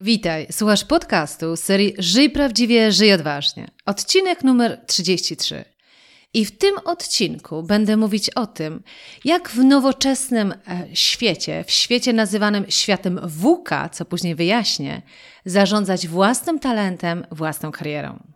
[0.00, 3.70] Witaj, słuchasz podcastu serii Żyj prawdziwie, żyj odważnie.
[3.86, 5.64] Odcinek numer 33.
[6.34, 8.82] I w tym odcinku będę mówić o tym,
[9.24, 15.02] jak w nowoczesnym e, świecie, w świecie nazywanym światem WUKA, co później wyjaśnię,
[15.44, 18.35] zarządzać własnym talentem, własną karierą.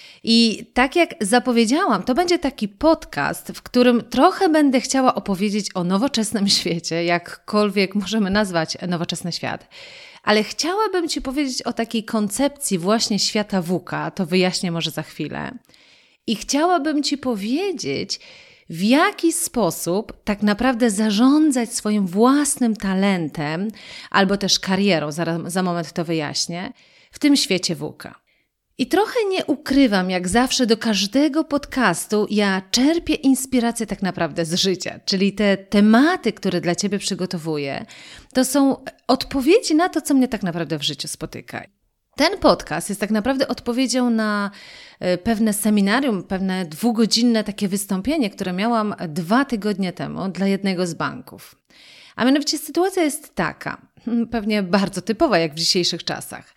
[0.23, 5.83] I tak jak zapowiedziałam, to będzie taki podcast, w którym trochę będę chciała opowiedzieć o
[5.83, 9.67] nowoczesnym świecie, jakkolwiek możemy nazwać nowoczesny świat.
[10.23, 15.51] Ale chciałabym Ci powiedzieć o takiej koncepcji właśnie świata WUKA, to wyjaśnię może za chwilę.
[16.27, 18.19] I chciałabym Ci powiedzieć,
[18.69, 23.67] w jaki sposób tak naprawdę zarządzać swoim własnym talentem
[24.11, 26.73] albo też karierą, za, za moment to wyjaśnię,
[27.11, 28.20] w tym świecie WUKA.
[28.81, 34.53] I trochę nie ukrywam, jak zawsze do każdego podcastu ja czerpię inspirację tak naprawdę z
[34.53, 37.85] życia, czyli te tematy, które dla Ciebie przygotowuję,
[38.33, 41.63] to są odpowiedzi na to, co mnie tak naprawdę w życiu spotyka.
[42.15, 44.51] Ten podcast jest tak naprawdę odpowiedzią na
[44.99, 50.93] e, pewne seminarium, pewne dwugodzinne takie wystąpienie, które miałam dwa tygodnie temu dla jednego z
[50.93, 51.55] banków.
[52.15, 53.90] A mianowicie sytuacja jest taka,
[54.31, 56.53] pewnie bardzo typowa jak w dzisiejszych czasach.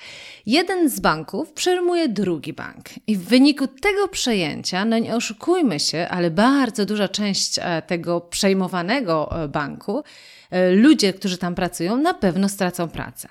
[0.47, 6.07] Jeden z banków przejmuje drugi bank i w wyniku tego przejęcia, no nie oszukujmy się,
[6.11, 10.03] ale bardzo duża część e, tego przejmowanego e, banku,
[10.51, 13.29] e, ludzie, którzy tam pracują, na pewno stracą pracę.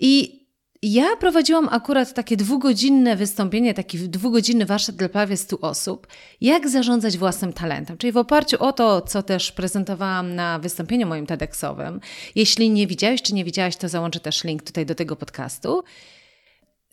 [0.00, 0.43] I
[0.92, 6.06] ja prowadziłam akurat takie dwugodzinne wystąpienie, taki dwugodzinny warsztat dla prawie 100 osób,
[6.40, 11.26] jak zarządzać własnym talentem, czyli w oparciu o to, co też prezentowałam na wystąpieniu moim
[11.26, 12.00] TEDxowym.
[12.34, 15.84] Jeśli nie widziałeś czy nie widziałaś, to załączę też link tutaj do tego podcastu.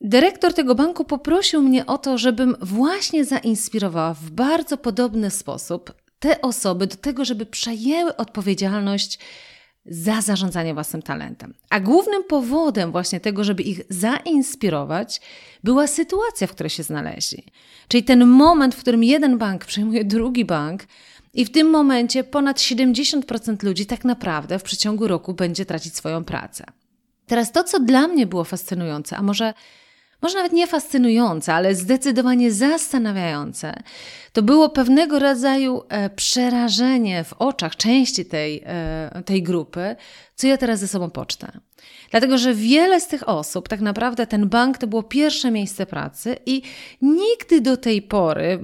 [0.02, 6.42] Dyrektor tego banku poprosił mnie o to, żebym właśnie zainspirowała w bardzo podobny sposób te
[6.42, 9.20] osoby do tego, żeby przejęły odpowiedzialność
[9.86, 11.54] za zarządzanie własnym talentem.
[11.70, 15.22] A głównym powodem właśnie tego, żeby ich zainspirować,
[15.64, 17.44] była sytuacja, w której się znaleźli.
[17.88, 20.84] Czyli ten moment, w którym jeden bank przejmuje drugi bank,
[21.34, 26.24] i w tym momencie ponad 70% ludzi tak naprawdę w przeciągu roku będzie tracić swoją
[26.24, 26.66] pracę.
[27.26, 29.54] Teraz to, co dla mnie było fascynujące, a może
[30.22, 33.74] może nawet nie fascynujące, ale zdecydowanie zastanawiające,
[34.34, 39.96] to było pewnego rodzaju e, przerażenie w oczach części tej, e, tej grupy,
[40.36, 41.52] co ja teraz ze sobą pocztę.
[42.12, 46.38] Dlatego, że wiele z tych osób, tak naprawdę ten bank to było pierwsze miejsce pracy
[46.46, 46.62] i
[47.02, 48.60] nigdy do tej pory,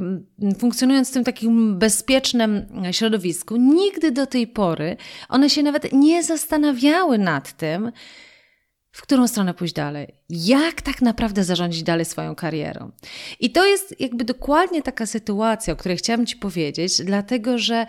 [0.60, 4.98] funkcjonując w tym takim bezpiecznym środowisku, nigdy do tej pory
[5.30, 7.92] one się nawet nie zastanawiały nad tym,
[8.98, 12.92] w którą stronę pójść dalej, jak tak naprawdę zarządzić dalej swoją karierą.
[13.40, 17.86] I to jest jakby dokładnie taka sytuacja, o której chciałam Ci powiedzieć, dlatego że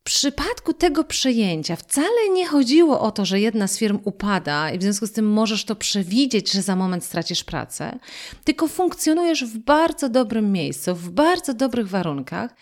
[0.00, 4.78] w przypadku tego przejęcia wcale nie chodziło o to, że jedna z firm upada i
[4.78, 7.98] w związku z tym możesz to przewidzieć, że za moment stracisz pracę,
[8.44, 12.54] tylko funkcjonujesz w bardzo dobrym miejscu, w bardzo dobrych warunkach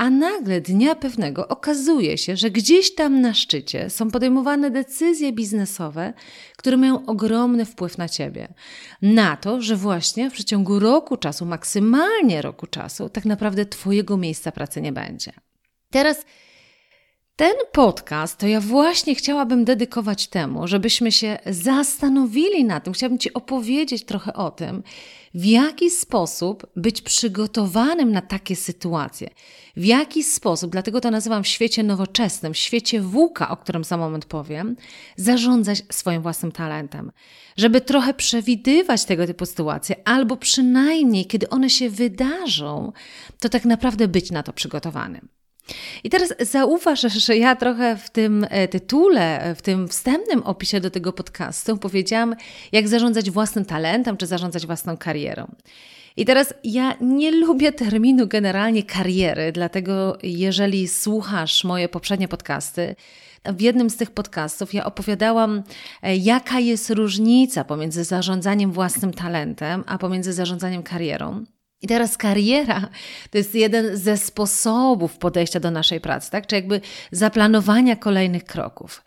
[0.00, 6.12] a nagle dnia pewnego okazuje się, że gdzieś tam na szczycie są podejmowane decyzje biznesowe,
[6.56, 8.54] które mają ogromny wpływ na ciebie.
[9.02, 14.52] Na to, że właśnie w przeciągu roku czasu, maksymalnie roku czasu, tak naprawdę Twojego miejsca
[14.52, 15.32] pracy nie będzie.
[15.90, 16.24] Teraz
[17.40, 23.34] ten podcast to ja właśnie chciałabym dedykować temu, żebyśmy się zastanowili na tym, chciałabym Ci
[23.34, 24.82] opowiedzieć trochę o tym,
[25.34, 29.30] w jaki sposób być przygotowanym na takie sytuacje,
[29.76, 33.96] w jaki sposób, dlatego to nazywam w świecie nowoczesnym, w świecie włóka, o którym za
[33.96, 34.76] moment powiem,
[35.16, 37.12] zarządzać swoim własnym talentem,
[37.56, 42.92] żeby trochę przewidywać tego typu sytuacje, albo przynajmniej, kiedy one się wydarzą,
[43.38, 45.39] to tak naprawdę być na to przygotowanym.
[46.04, 50.90] I teraz zauważ, że ja trochę w tym e, tytule, w tym wstępnym opisie do
[50.90, 52.36] tego podcastu powiedziałam,
[52.72, 55.54] jak zarządzać własnym talentem, czy zarządzać własną karierą.
[56.16, 62.94] I teraz ja nie lubię terminu generalnie kariery, dlatego jeżeli słuchasz moje poprzednie podcasty,
[63.44, 65.62] w jednym z tych podcastów ja opowiadałam,
[66.02, 71.44] e, jaka jest różnica pomiędzy zarządzaniem własnym talentem, a pomiędzy zarządzaniem karierą.
[71.82, 72.88] I teraz kariera
[73.30, 76.46] to jest jeden ze sposobów podejścia do naszej pracy, tak?
[76.46, 76.80] Czy jakby
[77.12, 79.02] zaplanowania kolejnych kroków.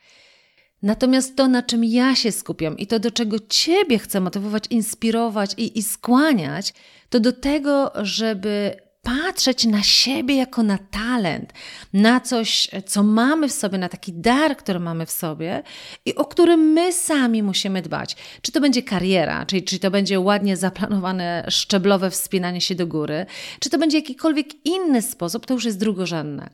[0.81, 5.51] Natomiast to, na czym ja się skupiam i to, do czego Ciebie chcę motywować, inspirować
[5.57, 6.73] i, i skłaniać,
[7.09, 11.53] to do tego, żeby patrzeć na siebie jako na talent,
[11.94, 15.63] na coś, co mamy w sobie, na taki dar, który mamy w sobie
[16.05, 18.15] i o którym my sami musimy dbać.
[18.41, 23.25] Czy to będzie kariera, czyli czy to będzie ładnie zaplanowane szczeblowe wspinanie się do góry,
[23.59, 26.50] czy to będzie jakikolwiek inny sposób, to już jest drugorzędne.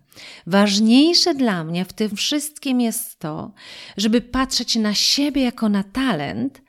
[0.48, 3.52] Ważniejsze dla mnie w tym wszystkim jest to,
[3.98, 6.62] żeby patrzeć na siebie jako na talent,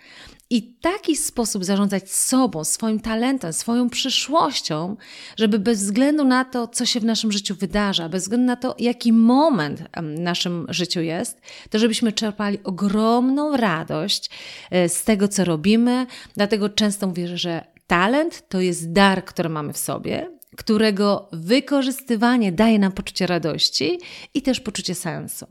[0.51, 4.97] i taki sposób zarządzać sobą, swoim talentem, swoją przyszłością,
[5.37, 8.75] żeby bez względu na to, co się w naszym życiu wydarza, bez względu na to,
[8.79, 14.31] jaki moment w naszym życiu jest, to żebyśmy czerpali ogromną radość
[14.71, 16.07] e, z tego, co robimy.
[16.37, 22.79] Dlatego często mówię, że talent to jest dar, który mamy w sobie, którego wykorzystywanie daje
[22.79, 23.99] nam poczucie radości
[24.35, 25.47] i też poczucie sensu.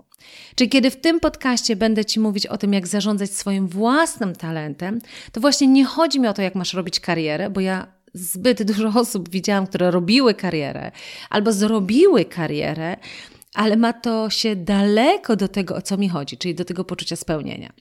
[0.55, 4.99] Czyli kiedy w tym podcaście będę Ci mówić o tym, jak zarządzać swoim własnym talentem,
[5.31, 8.99] to właśnie nie chodzi mi o to, jak masz robić karierę, bo ja zbyt dużo
[8.99, 10.91] osób widziałam, które robiły karierę
[11.29, 12.97] albo zrobiły karierę,
[13.53, 17.15] ale ma to się daleko do tego, o co mi chodzi, czyli do tego poczucia
[17.15, 17.73] spełnienia.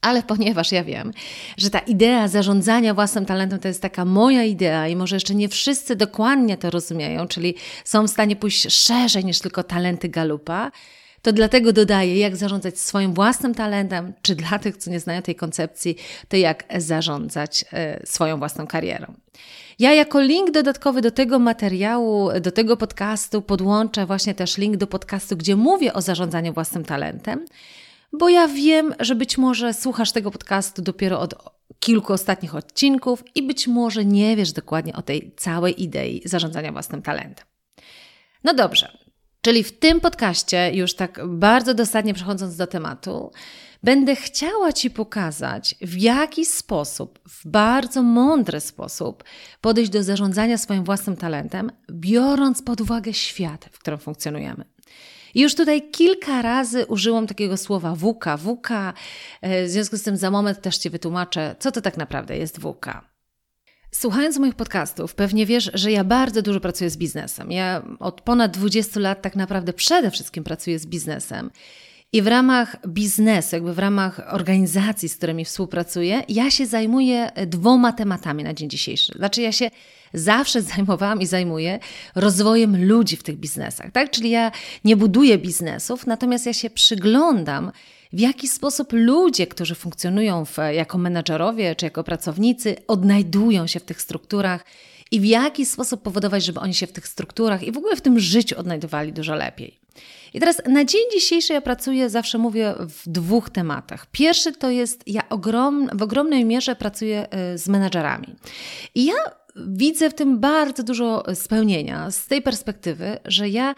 [0.00, 1.12] Ale ponieważ ja wiem,
[1.56, 5.48] że ta idea zarządzania własnym talentem to jest taka moja idea i może jeszcze nie
[5.48, 7.54] wszyscy dokładnie to rozumieją, czyli
[7.84, 10.70] są w stanie pójść szerzej niż tylko talenty Galupa,
[11.22, 15.34] to dlatego dodaję, jak zarządzać swoim własnym talentem, czy dla tych, co nie znają tej
[15.34, 15.96] koncepcji,
[16.28, 19.14] to jak zarządzać e, swoją własną karierą.
[19.78, 24.86] Ja jako link dodatkowy do tego materiału, do tego podcastu podłączę właśnie też link do
[24.86, 27.44] podcastu, gdzie mówię o zarządzaniu własnym talentem
[28.12, 31.34] bo ja wiem, że być może słuchasz tego podcastu dopiero od
[31.80, 37.02] kilku ostatnich odcinków i być może nie wiesz dokładnie o tej całej idei zarządzania własnym
[37.02, 37.46] talentem.
[38.44, 38.98] No dobrze,
[39.40, 43.30] czyli w tym podcaście, już tak bardzo dosadnie przechodząc do tematu,
[43.82, 49.24] będę chciała Ci pokazać, w jaki sposób, w bardzo mądry sposób
[49.60, 54.64] podejść do zarządzania swoim własnym talentem, biorąc pod uwagę świat, w którym funkcjonujemy.
[55.34, 58.36] I już tutaj kilka razy użyłam takiego słowa WUKA.
[58.36, 58.94] WUKA,
[59.40, 62.60] e, w związku z tym za moment też Ci wytłumaczę, co to tak naprawdę jest
[62.60, 63.08] WUKA.
[63.90, 67.52] Słuchając moich podcastów, pewnie wiesz, że ja bardzo dużo pracuję z biznesem.
[67.52, 71.50] Ja od ponad 20 lat tak naprawdę przede wszystkim pracuję z biznesem.
[72.12, 77.92] I w ramach biznesu, jakby w ramach organizacji, z którymi współpracuję, ja się zajmuję dwoma
[77.92, 79.12] tematami na dzień dzisiejszy.
[79.16, 79.70] Znaczy, ja się
[80.14, 81.78] zawsze zajmowałam i zajmuję
[82.14, 84.10] rozwojem ludzi w tych biznesach, tak?
[84.10, 84.52] Czyli ja
[84.84, 87.72] nie buduję biznesów, natomiast ja się przyglądam,
[88.12, 93.84] w jaki sposób ludzie, którzy funkcjonują w, jako menedżerowie czy jako pracownicy, odnajdują się w
[93.84, 94.64] tych strukturach
[95.10, 98.00] i w jaki sposób powodować, żeby oni się w tych strukturach i w ogóle w
[98.00, 99.77] tym życiu odnajdowali dużo lepiej.
[100.34, 104.06] I teraz na dzień dzisiejszy ja pracuję, zawsze mówię, w dwóch tematach.
[104.12, 108.36] Pierwszy to jest, ja ogrom, w ogromnej mierze pracuję y, z menedżerami.
[108.94, 109.14] I ja
[109.56, 113.74] widzę w tym bardzo dużo spełnienia z tej perspektywy, że ja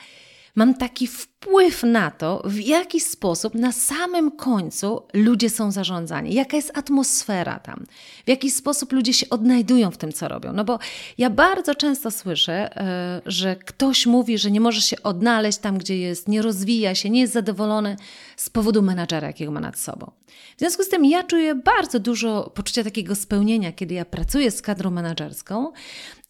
[0.61, 6.57] mam taki wpływ na to, w jaki sposób na samym końcu ludzie są zarządzani, jaka
[6.57, 7.85] jest atmosfera tam,
[8.25, 10.53] w jaki sposób ludzie się odnajdują w tym, co robią.
[10.53, 10.79] No bo
[11.19, 15.99] ja bardzo często słyszę, e, że ktoś mówi, że nie może się odnaleźć tam, gdzie
[15.99, 17.97] jest, nie rozwija się, nie jest zadowolony
[18.37, 20.11] z powodu menadżera, jakiego ma nad sobą.
[20.57, 24.63] W związku z tym ja czuję bardzo dużo poczucia takiego spełnienia, kiedy ja pracuję z
[24.63, 25.73] kadrą menedżerską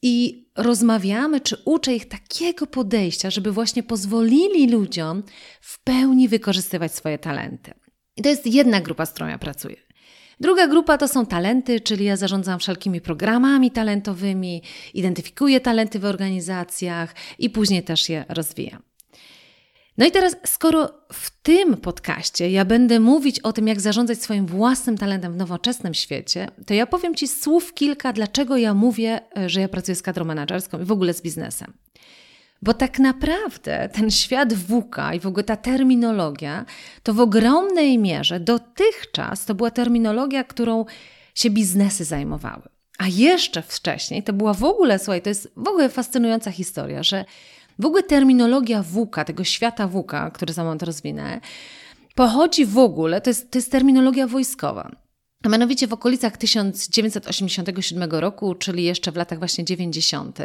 [0.02, 5.22] i rozmawiamy, czy uczę ich takiego podejścia, żeby właśnie pozwolili ludziom
[5.60, 7.74] w pełni wykorzystywać swoje talenty.
[8.16, 9.76] I to jest jedna grupa, z którą ja pracuję.
[10.40, 14.62] Druga grupa to są talenty, czyli ja zarządzam wszelkimi programami talentowymi,
[14.94, 18.89] identyfikuję talenty w organizacjach i później też je rozwijam.
[19.98, 24.46] No i teraz, skoro w tym podcaście ja będę mówić o tym, jak zarządzać swoim
[24.46, 29.48] własnym talentem w nowoczesnym świecie, to ja powiem Ci słów kilka, dlaczego ja mówię, e,
[29.48, 31.72] że ja pracuję z kadrą menedżerską i w ogóle z biznesem.
[32.62, 36.64] Bo tak naprawdę ten świat WUKA i w ogóle ta terminologia,
[37.02, 40.84] to w ogromnej mierze dotychczas to była terminologia, którą
[41.34, 42.62] się biznesy zajmowały.
[42.98, 47.24] A jeszcze wcześniej to była w ogóle, słuchaj, to jest w ogóle fascynująca historia, że
[47.80, 51.40] W ogóle terminologia WUKA, tego świata WUKA, który za moment rozwinę,
[52.14, 54.90] pochodzi w ogóle, to jest, to jest terminologia wojskowa.
[55.44, 60.38] A mianowicie w okolicach 1987 roku, czyli jeszcze w latach właśnie 90.,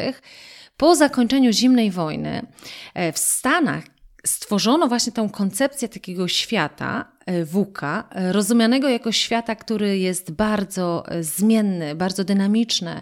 [0.77, 2.46] po zakończeniu zimnej wojny
[2.94, 3.84] e, w Stanach
[4.25, 11.03] stworzono właśnie tą koncepcję takiego świata, e, WK, e, rozumianego jako świata, który jest bardzo
[11.22, 13.01] zmienny, bardzo dynamiczny.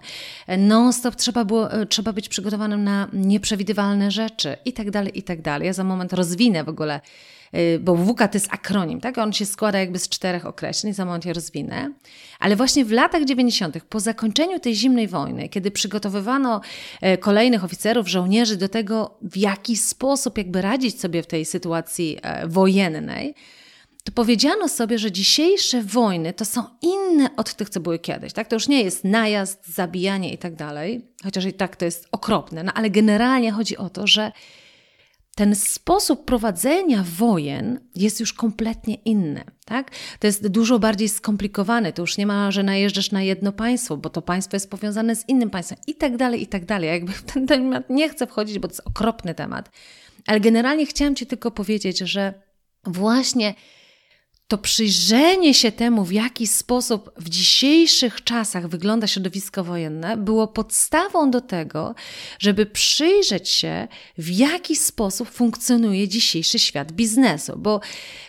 [0.58, 5.39] Non-stop trzeba, było, trzeba być przygotowanym na nieprzewidywalne rzeczy i tak dalej, i tak.
[5.62, 7.01] Ja za moment rozwinę w ogóle
[7.80, 9.18] bo WUKA to jest akronim, tak?
[9.18, 11.92] On się składa jakby z czterech określeń, za moment je rozwinę.
[12.39, 16.62] Ale właśnie w latach 90., po zakończeniu tej zimnej wojny, kiedy przygotowywano
[17.01, 22.18] e, kolejnych oficerów, żołnierzy do tego, w jaki sposób jakby radzić sobie w tej sytuacji
[22.22, 23.36] e, wojennej,
[24.04, 28.34] to powiedziano sobie, że dzisiejsze wojny to są inne od tych, co były kiedyś.
[28.34, 28.48] Tak?
[28.48, 32.64] To już nie jest najazd, zabijanie i tak dalej, chociaż i tak to jest okropne,
[32.64, 34.32] no ale generalnie chodzi o to, że
[35.36, 39.44] ten sposób prowadzenia wojen jest już kompletnie inny.
[39.66, 39.92] Tak?
[40.20, 41.94] To jest dużo bardziej skomplikowane.
[41.94, 45.30] To już nie ma, że najeżdżasz na jedno państwo, bo to państwo jest powiązane z
[45.30, 46.90] innym państwem i tak dalej, i tak dalej.
[46.90, 49.72] Jakby w ten temat nie chcę wchodzić, bo to jest okropny temat.
[50.28, 52.34] Ale generalnie chciałam Ci tylko powiedzieć, że
[52.84, 53.54] właśnie
[54.48, 61.32] to przyjrzenie się temu, w jaki sposób w dzisiejszych czasach wygląda środowisko wojenne, było podstawą
[61.32, 61.96] do tego,
[62.40, 67.54] żeby przyjrzeć się, w jaki sposób funkcjonuje dzisiejszy świat biznesu.
[67.58, 67.80] Bo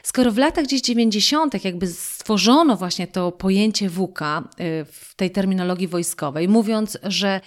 [0.02, 1.64] skoro w latach gdzieś 90.
[1.64, 7.40] jakby stworzono właśnie to pojęcie WK y, w tej terminologii wojskowej, mówiąc, że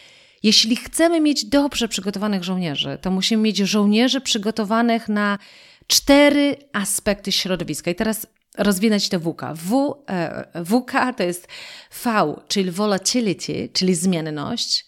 [0.44, 5.38] jeśli chcemy mieć dobrze przygotowanych żołnierzy, to musimy mieć żołnierzy przygotowanych na
[5.88, 7.92] cztery aspekty środowiska.
[7.92, 9.42] I teraz rozwinąć to WK.
[9.56, 11.48] W, e, WK to jest
[12.04, 14.86] V, czyli volatility, czyli zmienność.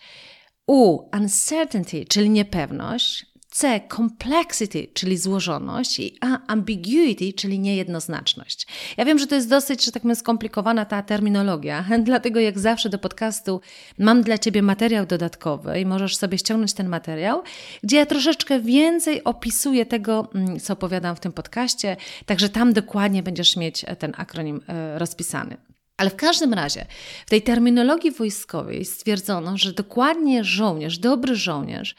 [0.67, 3.25] U, uncertainty, czyli niepewność.
[3.59, 3.81] C.
[3.95, 6.47] Complexity, czyli złożoność i A.
[6.47, 8.67] Ambiguity, czyli niejednoznaczność.
[8.97, 12.89] Ja wiem, że to jest dosyć, że tak powiem, skomplikowana ta terminologia, dlatego jak zawsze
[12.89, 13.61] do podcastu
[13.97, 17.43] mam dla Ciebie materiał dodatkowy i możesz sobie ściągnąć ten materiał,
[17.83, 23.23] gdzie ja troszeczkę więcej opisuję tego, mm, co opowiadam w tym podcaście, także tam dokładnie
[23.23, 25.57] będziesz mieć ten akronim e, rozpisany.
[25.97, 26.85] Ale w każdym razie,
[27.25, 31.95] w tej terminologii wojskowej stwierdzono, że dokładnie żołnierz, dobry żołnierz,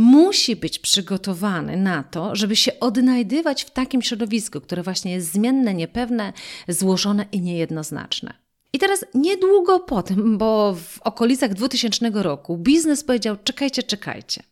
[0.00, 5.74] musi być przygotowany na to, żeby się odnajdywać w takim środowisku, które właśnie jest zmienne,
[5.74, 6.32] niepewne,
[6.68, 8.34] złożone i niejednoznaczne.
[8.72, 14.42] I teraz niedługo po tym, bo w okolicach 2000 roku biznes powiedział: czekajcie, czekajcie.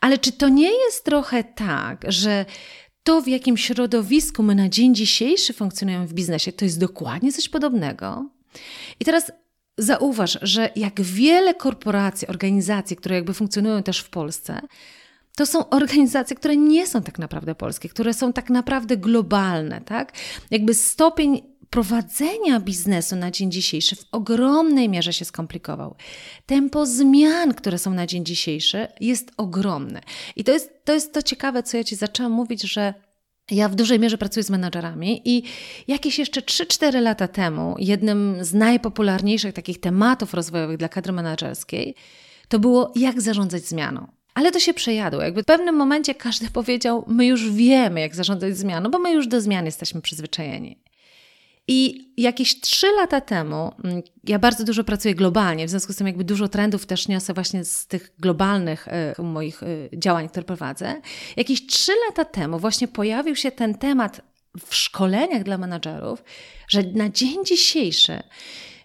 [0.00, 2.44] Ale czy to nie jest trochę tak, że
[3.02, 7.48] to, w jakim środowisku my na dzień dzisiejszy funkcjonujemy w biznesie, to jest dokładnie coś
[7.48, 8.30] podobnego?
[9.00, 9.32] I teraz
[9.78, 14.60] zauważ, że jak wiele korporacji, organizacji, które jakby funkcjonują też w Polsce,
[15.36, 20.12] to są organizacje, które nie są tak naprawdę polskie, które są tak naprawdę globalne, tak?
[20.50, 25.94] Jakby stopień prowadzenia biznesu na dzień dzisiejszy w ogromnej mierze się skomplikował.
[26.46, 30.00] Tempo zmian, które są na dzień dzisiejszy, jest ogromne.
[30.36, 32.94] I to jest to, jest to ciekawe, co ja Ci zaczęłam mówić, że
[33.50, 35.42] ja w dużej mierze pracuję z menadżerami i
[35.88, 41.94] jakieś jeszcze 3-4 lata temu jednym z najpopularniejszych takich tematów rozwojowych dla kadry menedżerskiej
[42.48, 44.06] to było jak zarządzać zmianą.
[44.34, 45.22] Ale to się przejadło.
[45.22, 49.26] Jakby w pewnym momencie każdy powiedział: My już wiemy, jak zarządzać zmianą, bo my już
[49.26, 50.78] do zmian jesteśmy przyzwyczajeni.
[51.68, 56.06] I jakieś trzy lata temu, mm, ja bardzo dużo pracuję globalnie, w związku z tym
[56.06, 61.00] jakby dużo trendów też niosę właśnie z tych globalnych y, moich y, działań, które prowadzę.
[61.36, 64.20] Jakieś trzy lata temu właśnie pojawił się ten temat
[64.66, 66.24] w szkoleniach dla menadżerów,
[66.68, 68.22] że na dzień dzisiejszy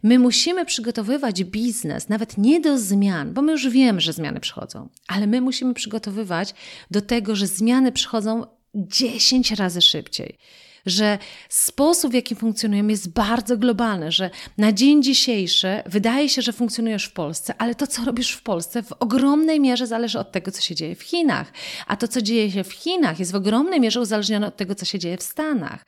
[0.03, 4.89] my musimy przygotowywać biznes nawet nie do zmian, bo my już wiemy, że zmiany przychodzą,
[5.07, 6.53] ale my musimy przygotowywać
[6.91, 8.45] do tego, że zmiany przychodzą
[8.75, 10.37] 10 razy szybciej
[10.85, 11.17] że
[11.49, 17.05] sposób, w jaki funkcjonujemy, jest bardzo globalny, że na dzień dzisiejszy wydaje się, że funkcjonujesz
[17.05, 20.61] w Polsce, ale to, co robisz w Polsce, w ogromnej mierze zależy od tego, co
[20.61, 21.51] się dzieje w Chinach.
[21.87, 24.85] A to, co dzieje się w Chinach, jest w ogromnej mierze uzależnione od tego, co
[24.85, 25.85] się dzieje w Stanach.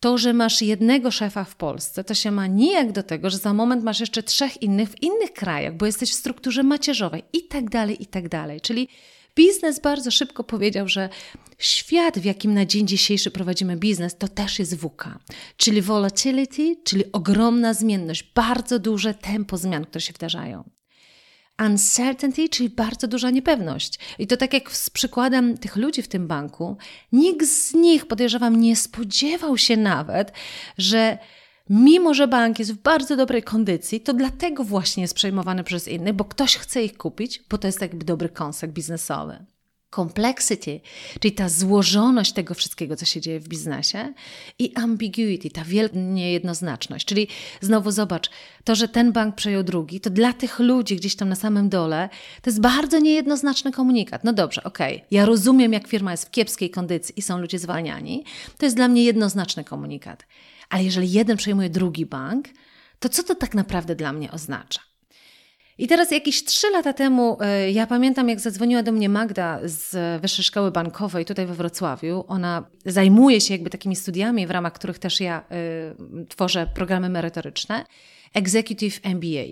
[0.00, 3.54] To, że masz jednego szefa w Polsce, to się ma nijak do tego, że za
[3.54, 7.70] moment masz jeszcze trzech innych w innych krajach, bo jesteś w strukturze macierzowej i tak
[7.70, 8.60] dalej, i tak dalej.
[8.60, 8.88] Czyli
[9.38, 11.08] biznes bardzo szybko powiedział, że
[11.58, 15.04] świat, w jakim na dzień dzisiejszy prowadzimy biznes, to też jest WK,
[15.56, 20.70] czyli volatility, czyli ogromna zmienność, bardzo duże tempo zmian, które się wydarzają.
[21.66, 23.98] Uncertainty, czyli bardzo duża niepewność.
[24.18, 26.76] I to tak jak z przykładem tych ludzi w tym banku,
[27.12, 30.32] nikt z nich, podejrzewam, nie spodziewał się nawet,
[30.78, 31.18] że
[31.70, 36.14] mimo że bank jest w bardzo dobrej kondycji, to dlatego właśnie jest przejmowany przez innych,
[36.14, 39.46] bo ktoś chce ich kupić, bo to jest jakby dobry koncept biznesowy.
[39.90, 40.80] complexity,
[41.20, 44.12] czyli ta złożoność tego wszystkiego, co się dzieje w biznesie,
[44.58, 45.62] i ambiguity, ta
[45.94, 47.06] niejednoznaczność.
[47.06, 47.28] Czyli
[47.60, 48.30] znowu zobacz,
[48.64, 52.08] to, że ten bank przejął drugi, to dla tych ludzi gdzieś tam na samym dole,
[52.42, 54.24] to jest bardzo niejednoznaczny komunikat.
[54.24, 55.06] No dobrze, okej, okay.
[55.10, 58.24] ja rozumiem, jak firma jest w kiepskiej kondycji i są ludzie zwalniani,
[58.58, 60.24] to jest dla mnie jednoznaczny komunikat.
[60.70, 62.48] Ale jeżeli jeden przejmuje drugi bank,
[62.98, 64.80] to co to tak naprawdę dla mnie oznacza?
[65.78, 70.20] I teraz jakieś trzy lata temu, e, ja pamiętam, jak zadzwoniła do mnie Magda z
[70.22, 72.24] Wyższej Szkoły Bankowej tutaj we Wrocławiu.
[72.28, 75.44] Ona zajmuje się jakby takimi studiami, w ramach których też ja
[76.22, 77.84] y, tworzę programy merytoryczne,
[78.34, 79.44] Executive MBA.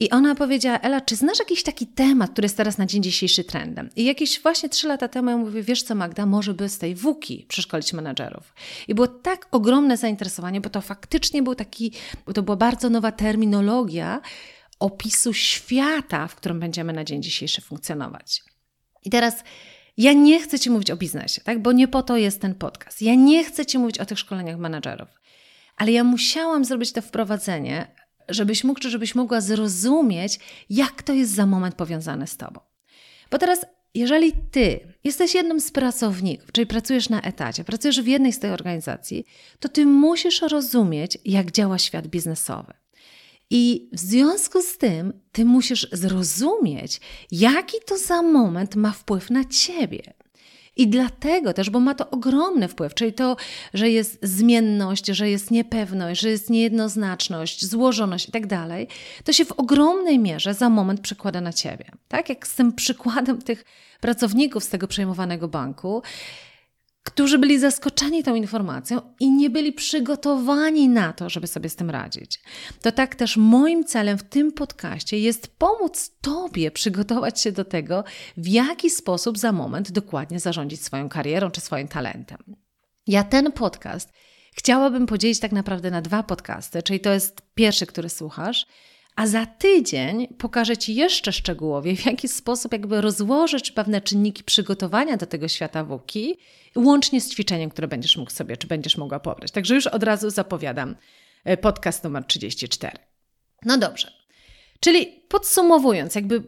[0.00, 3.44] I ona powiedziała, Ela, czy znasz jakiś taki temat, który jest teraz na dzień dzisiejszy
[3.44, 3.90] trendem?
[3.96, 6.94] I jakieś właśnie trzy lata temu ja mówię, wiesz co Magda, może by z tej
[6.94, 8.54] WUKI przeszkolić menedżerów.
[8.88, 11.92] I było tak ogromne zainteresowanie, bo to faktycznie był taki,
[12.34, 14.20] to była bardzo nowa terminologia,
[14.78, 18.42] opisu świata, w którym będziemy na dzień dzisiejszy funkcjonować.
[19.04, 19.34] I teraz
[19.96, 21.62] ja nie chcę Ci mówić o biznesie, tak?
[21.62, 23.02] bo nie po to jest ten podcast.
[23.02, 25.08] Ja nie chcę Ci mówić o tych szkoleniach menedżerów,
[25.76, 27.94] ale ja musiałam zrobić to wprowadzenie,
[28.28, 30.38] żebyś mógł, czy żebyś mogła zrozumieć,
[30.70, 32.60] jak to jest za moment powiązane z Tobą.
[33.30, 38.32] Bo teraz, jeżeli Ty jesteś jednym z pracowników, czyli pracujesz na etacie, pracujesz w jednej
[38.32, 39.26] z tych organizacji,
[39.60, 42.74] to Ty musisz rozumieć, jak działa świat biznesowy.
[43.50, 49.44] I w związku z tym ty musisz zrozumieć, jaki to za moment ma wpływ na
[49.44, 50.14] ciebie.
[50.78, 53.36] I dlatego też, bo ma to ogromny wpływ, czyli to,
[53.74, 58.88] że jest zmienność, że jest niepewność, że jest niejednoznaczność, złożoność i tak dalej,
[59.24, 61.84] to się w ogromnej mierze za moment przekłada na ciebie.
[62.08, 63.64] Tak jak z tym przykładem tych
[64.00, 66.02] pracowników z tego przejmowanego banku,
[67.08, 71.90] którzy byli zaskoczeni tą informacją i nie byli przygotowani na to, żeby sobie z tym
[71.90, 72.40] radzić.
[72.82, 78.04] To tak też moim celem w tym podcaście jest pomóc Tobie przygotować się do tego,
[78.36, 82.38] w jaki sposób za moment dokładnie zarządzić swoją karierą czy swoim talentem.
[83.06, 84.12] Ja ten podcast
[84.54, 88.66] chciałabym podzielić tak naprawdę na dwa podcasty, czyli to jest pierwszy, który słuchasz,
[89.18, 95.16] a za tydzień pokażę Ci jeszcze szczegółowie, w jaki sposób jakby rozłożyć pewne czynniki przygotowania
[95.16, 96.38] do tego świata WUKI,
[96.76, 99.50] łącznie z ćwiczeniem, które będziesz mógł sobie, czy będziesz mogła pobrać.
[99.50, 100.96] Także już od razu zapowiadam
[101.44, 102.98] e, podcast numer 34.
[103.64, 104.12] No dobrze.
[104.80, 106.42] Czyli podsumowując, jakby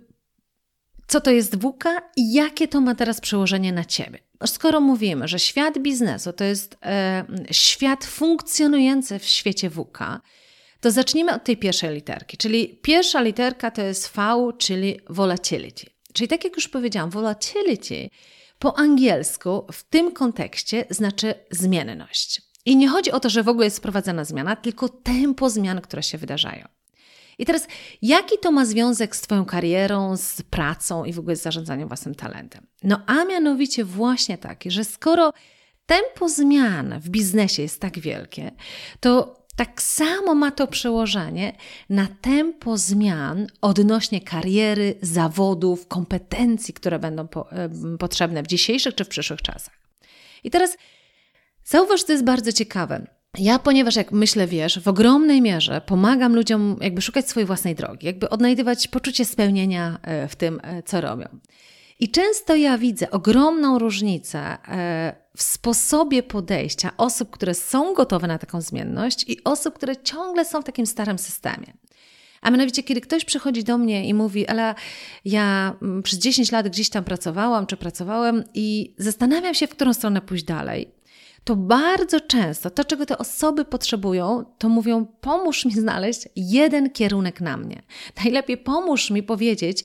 [1.07, 4.19] co to jest WUKA i jakie to ma teraz przełożenie na Ciebie.
[4.47, 10.21] Skoro mówimy, że świat biznesu to jest e, świat funkcjonujący w świecie WUKA,
[10.81, 12.37] to zacznijmy od tej pierwszej literki.
[12.37, 15.87] Czyli pierwsza literka to jest V, czyli volatility.
[16.13, 18.11] Czyli tak jak już powiedziałam, volatility
[18.59, 22.43] po angielsku w tym kontekście znaczy zmienność.
[22.67, 26.03] I nie chodzi o to, że w ogóle jest wprowadzana zmiana, tylko tempo zmian, które
[26.03, 26.69] się wydarzają.
[27.39, 27.67] I teraz,
[28.03, 32.15] jaki to ma związek z Twoją karierą, z pracą i w ogóle z zarządzaniem własnym
[32.15, 32.67] talentem?
[32.83, 35.33] No, a mianowicie właśnie taki, że skoro
[35.87, 38.53] tempo zmian w biznesie jest tak wielkie,
[39.01, 41.53] to tak samo ma to przełożenie
[41.91, 47.49] na tempo zmian odnośnie kariery, zawodów, kompetencji, które będą po,
[47.99, 49.75] potrzebne w dzisiejszych czy w przyszłych czasach.
[50.45, 50.77] I teraz
[51.65, 53.07] zauważ, to jest bardzo ciekawe.
[53.39, 58.07] Ja, ponieważ jak myślę, wiesz, w ogromnej mierze pomagam ludziom jakby szukać swojej własnej drogi,
[58.07, 61.29] jakby odnajdywać poczucie spełnienia e, w tym, e, co robią.
[62.01, 68.39] I często ja widzę ogromną różnicę e, w sposobie podejścia osób, które są gotowe na
[68.39, 71.73] taką zmienność i osób, które ciągle są w takim starym systemie.
[72.41, 74.75] A mianowicie, kiedy ktoś przychodzi do mnie i mówi, ale
[75.25, 79.93] ja mm, przez 10 lat gdzieś tam pracowałam czy pracowałem i zastanawiam się, w którą
[79.93, 80.95] stronę pójść dalej,
[81.45, 87.41] to bardzo często to, czego te osoby potrzebują, to mówią: pomóż mi znaleźć jeden kierunek
[87.41, 87.83] na mnie.
[88.25, 89.85] Najlepiej pomóż mi powiedzieć,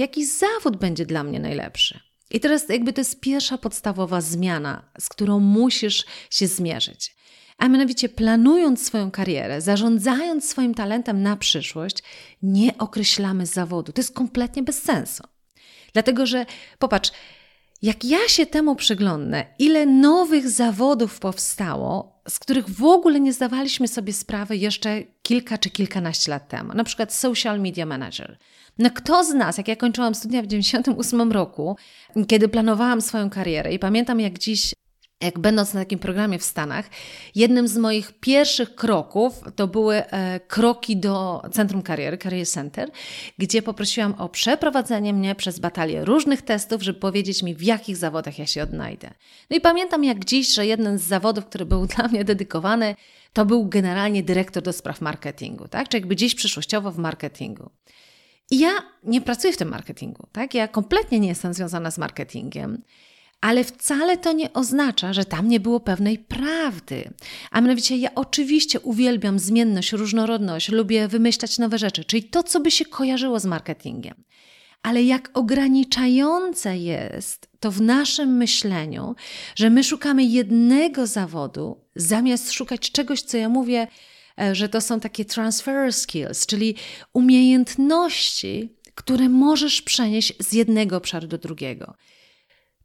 [0.00, 2.00] jaki zawód będzie dla mnie najlepszy.
[2.30, 7.16] I teraz jakby to jest pierwsza podstawowa zmiana, z którą musisz się zmierzyć.
[7.58, 11.96] A mianowicie planując swoją karierę, zarządzając swoim talentem na przyszłość,
[12.42, 13.92] nie określamy zawodu.
[13.92, 15.22] To jest kompletnie bez sensu.
[15.92, 16.46] Dlatego, że
[16.78, 17.10] popatrz,
[17.82, 23.88] jak ja się temu przyglądnę, ile nowych zawodów powstało, z których w ogóle nie zdawaliśmy
[23.88, 26.74] sobie sprawy jeszcze kilka czy kilkanaście lat temu.
[26.74, 28.38] Na przykład social media manager.
[28.78, 31.76] No kto z nas, jak ja kończyłam studia w 98 roku,
[32.28, 34.72] kiedy planowałam swoją karierę i pamiętam jak dziś
[35.20, 36.90] jak będąc na takim programie w Stanach,
[37.34, 42.90] jednym z moich pierwszych kroków to były e, kroki do Centrum Kariery, Career Center,
[43.38, 48.38] gdzie poprosiłam o przeprowadzenie mnie przez batalię różnych testów, żeby powiedzieć mi, w jakich zawodach
[48.38, 49.10] ja się odnajdę.
[49.50, 52.94] No i pamiętam jak dziś, że jeden z zawodów, który był dla mnie dedykowany,
[53.32, 55.88] to był generalnie dyrektor do spraw marketingu, tak?
[55.88, 57.70] Czy jakby dziś przyszłościowo w marketingu.
[58.50, 58.70] I ja
[59.04, 60.54] nie pracuję w tym marketingu, tak?
[60.54, 62.82] Ja kompletnie nie jestem związana z marketingiem.
[63.40, 67.10] Ale wcale to nie oznacza, że tam nie było pewnej prawdy.
[67.50, 72.70] A mianowicie ja oczywiście uwielbiam zmienność, różnorodność, lubię wymyślać nowe rzeczy, czyli to, co by
[72.70, 74.14] się kojarzyło z marketingiem.
[74.82, 79.14] Ale jak ograniczające jest to w naszym myśleniu,
[79.54, 83.86] że my szukamy jednego zawodu, zamiast szukać czegoś, co ja mówię,
[84.40, 86.74] e, że to są takie transfer skills, czyli
[87.12, 91.94] umiejętności, które możesz przenieść z jednego obszaru do drugiego.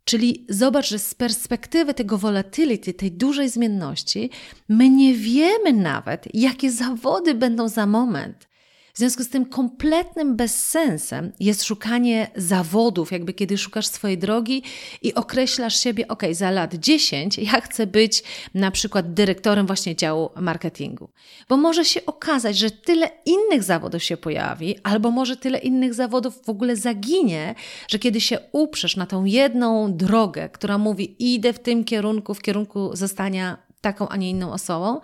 [0.05, 4.29] Czyli zobacz, że z perspektywy tego volatility, tej dużej zmienności,
[4.69, 8.47] my nie wiemy nawet, jakie zawody będą za moment.
[8.95, 14.63] W związku z tym kompletnym bezsensem jest szukanie zawodów, jakby kiedy szukasz swojej drogi
[15.01, 20.29] i określasz siebie, ok, za lat 10 ja chcę być na przykład dyrektorem właśnie działu
[20.36, 21.10] marketingu.
[21.49, 26.45] Bo może się okazać, że tyle innych zawodów się pojawi, albo może tyle innych zawodów
[26.45, 27.55] w ogóle zaginie,
[27.88, 32.41] że kiedy się uprzesz na tą jedną drogę, która mówi idę w tym kierunku, w
[32.41, 34.99] kierunku zostania taką, a nie inną osobą,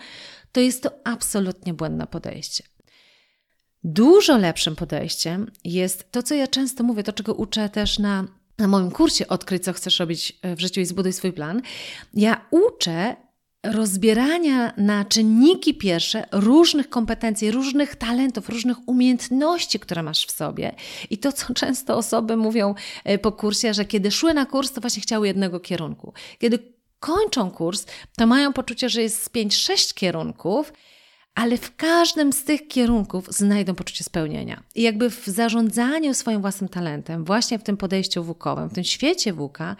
[0.52, 2.64] to jest to absolutnie błędne podejście.
[3.84, 8.68] Dużo lepszym podejściem jest to, co ja często mówię, to czego uczę też na, na
[8.68, 11.62] moim kursie Odkryj, co chcesz robić w życiu i zbuduj swój plan.
[12.14, 13.16] Ja uczę
[13.64, 20.76] rozbierania na czynniki pierwsze różnych kompetencji, różnych talentów, różnych umiejętności, które masz w sobie.
[21.10, 24.82] I to, co często osoby mówią e, po kursie, że kiedy szły na kurs, to
[24.82, 26.14] właśnie chciały jednego kierunku.
[26.40, 26.60] Kiedy
[27.00, 27.86] kończą kurs,
[28.18, 30.74] to mają poczucie, że jest 5-6 kierunków,
[31.36, 34.64] ale w każdym z tych kierunków znajdą poczucie spełnienia.
[34.76, 39.34] I jakby w zarządzaniu swoim własnym talentem, właśnie w tym podejściu wukowym, w tym świecie
[39.34, 39.76] wuka,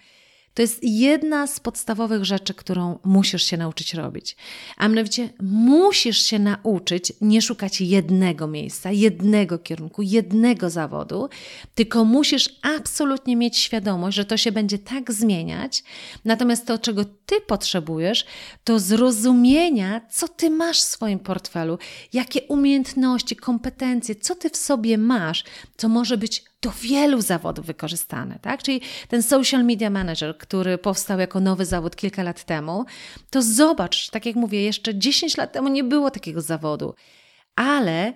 [0.54, 4.36] to jest jedna z podstawowych rzeczy, którą musisz się nauczyć robić.
[4.78, 11.30] A mianowicie musisz się nauczyć nie szukać jednego miejsca, jednego kierunku, jednego zawodu,
[11.76, 15.84] tylko musisz absolutnie mieć świadomość, że to się będzie tak zmieniać.
[16.26, 18.26] Natomiast to, czego ty potrzebujesz,
[18.64, 21.78] to zrozumienia, co ty masz w swoim portfelu,
[22.14, 25.44] jakie umiejętności, kompetencje, co ty w sobie masz,
[25.78, 28.64] co może być do wielu zawodów wykorzystane, tak?
[28.64, 32.86] Czyli ten social media manager, który powstał jako nowy zawód kilka lat temu,
[33.30, 36.94] to zobacz, tak jak mówię, jeszcze 10 lat temu nie było takiego zawodu,
[37.56, 38.14] ale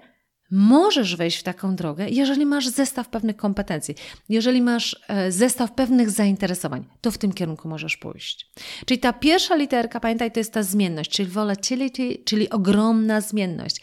[0.51, 3.95] Możesz wejść w taką drogę, jeżeli masz zestaw pewnych kompetencji,
[4.29, 8.51] jeżeli masz e, zestaw pewnych zainteresowań, to w tym kierunku możesz pójść.
[8.85, 13.81] Czyli ta pierwsza literka, pamiętaj, to jest ta zmienność, czyli volatility, czyli ogromna zmienność.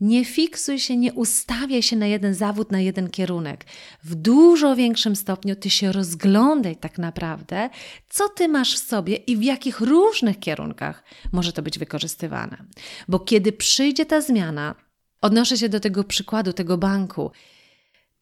[0.00, 3.64] Nie fiksuj się, nie ustawiaj się na jeden zawód, na jeden kierunek.
[4.04, 7.70] W dużo większym stopniu ty się rozglądaj tak naprawdę,
[8.08, 12.64] co ty masz w sobie i w jakich różnych kierunkach może to być wykorzystywane.
[13.08, 14.74] Bo kiedy przyjdzie ta zmiana,
[15.20, 17.30] odnoszę się do tego przykładu, tego banku.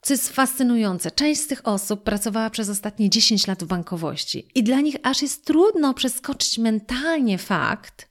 [0.03, 4.63] Co jest fascynujące, część z tych osób pracowała przez ostatnie 10 lat w bankowości i
[4.63, 8.10] dla nich aż jest trudno przeskoczyć mentalnie fakt,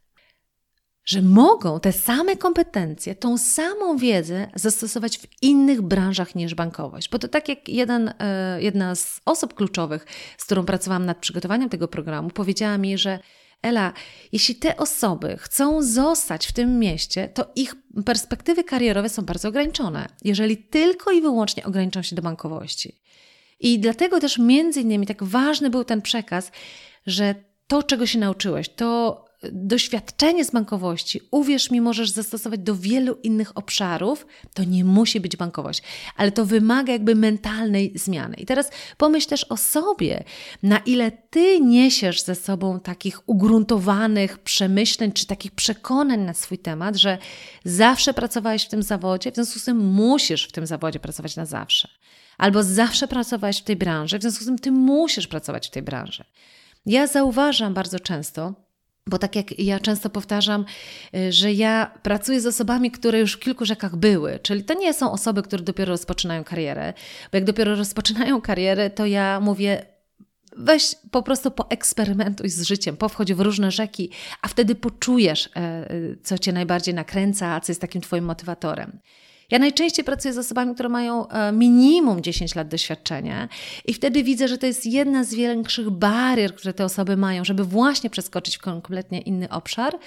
[1.09, 7.09] że mogą te same kompetencje, tą samą wiedzę zastosować w innych branżach niż bankowość.
[7.09, 10.05] Bo to tak jak jeden, e, jedna z osób kluczowych,
[10.37, 13.19] z którą pracowałam nad przygotowaniem tego programu, powiedziała mi, że
[13.61, 13.93] Ela,
[14.31, 20.09] jeśli te osoby chcą zostać w tym mieście, to ich perspektywy karierowe są bardzo ograniczone,
[20.23, 23.01] jeżeli tylko i wyłącznie ograniczą się do bankowości.
[23.59, 26.51] I dlatego też między innymi tak ważny był ten przekaz,
[27.05, 27.35] że
[27.67, 33.57] to, czego się nauczyłeś, to doświadczenie z bankowości, uwierz mi, możesz zastosować do wielu innych
[33.57, 34.27] obszarów.
[34.53, 35.83] To nie musi być bankowość,
[36.15, 38.35] ale to wymaga jakby mentalnej zmiany.
[38.35, 40.23] I teraz pomyśl też o sobie,
[40.63, 46.95] na ile ty niesiesz ze sobą takich ugruntowanych przemyśleń czy takich przekonań na swój temat,
[46.95, 47.17] że
[47.65, 51.45] zawsze pracowałeś w tym zawodzie, w związku z tym musisz w tym zawodzie pracować na
[51.45, 51.89] zawsze.
[52.37, 55.83] Albo zawsze pracowałeś w tej branży, w związku z tym ty musisz pracować w tej
[55.83, 56.23] branży.
[56.85, 58.68] Ja zauważam bardzo często,
[59.09, 60.65] bo tak jak ja często powtarzam,
[61.15, 64.93] y, że ja pracuję z osobami, które już w kilku rzekach były, czyli to nie
[64.93, 66.93] są osoby, które dopiero rozpoczynają karierę,
[67.31, 69.85] bo jak dopiero rozpoczynają karierę, to ja mówię,
[70.57, 75.87] weź po prostu poeksperymentuj z życiem, powchodź w różne rzeki, a wtedy poczujesz, e,
[76.23, 78.99] co cię najbardziej nakręca, co jest takim twoim motywatorem.
[79.51, 83.49] Ja najczęściej pracuję z osobami, które mają e, minimum 10 lat doświadczenia
[83.85, 87.63] i wtedy widzę, że to jest jedna z większych barier, które te osoby mają, żeby
[87.63, 89.99] właśnie przeskoczyć w kompletnie inny obszar.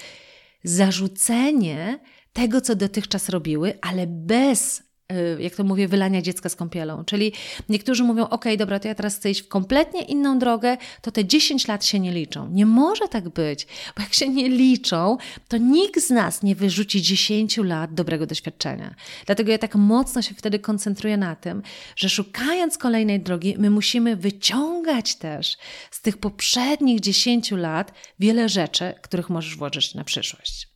[0.63, 1.99] Zarzucenie
[2.33, 4.83] tego, co dotychczas robiły, ale bez
[5.39, 7.05] jak to mówię, wylania dziecka z kąpielą.
[7.05, 7.33] Czyli
[7.69, 11.25] niektórzy mówią, ok, dobra, to ja teraz chcę iść w kompletnie inną drogę, to te
[11.25, 12.49] 10 lat się nie liczą.
[12.49, 17.01] Nie może tak być, bo jak się nie liczą, to nikt z nas nie wyrzuci
[17.01, 18.95] 10 lat dobrego doświadczenia.
[19.25, 21.61] Dlatego ja tak mocno się wtedy koncentruję na tym,
[21.95, 25.57] że szukając kolejnej drogi, my musimy wyciągać też
[25.91, 30.67] z tych poprzednich 10 lat wiele rzeczy, których możesz włożyć na przyszłość.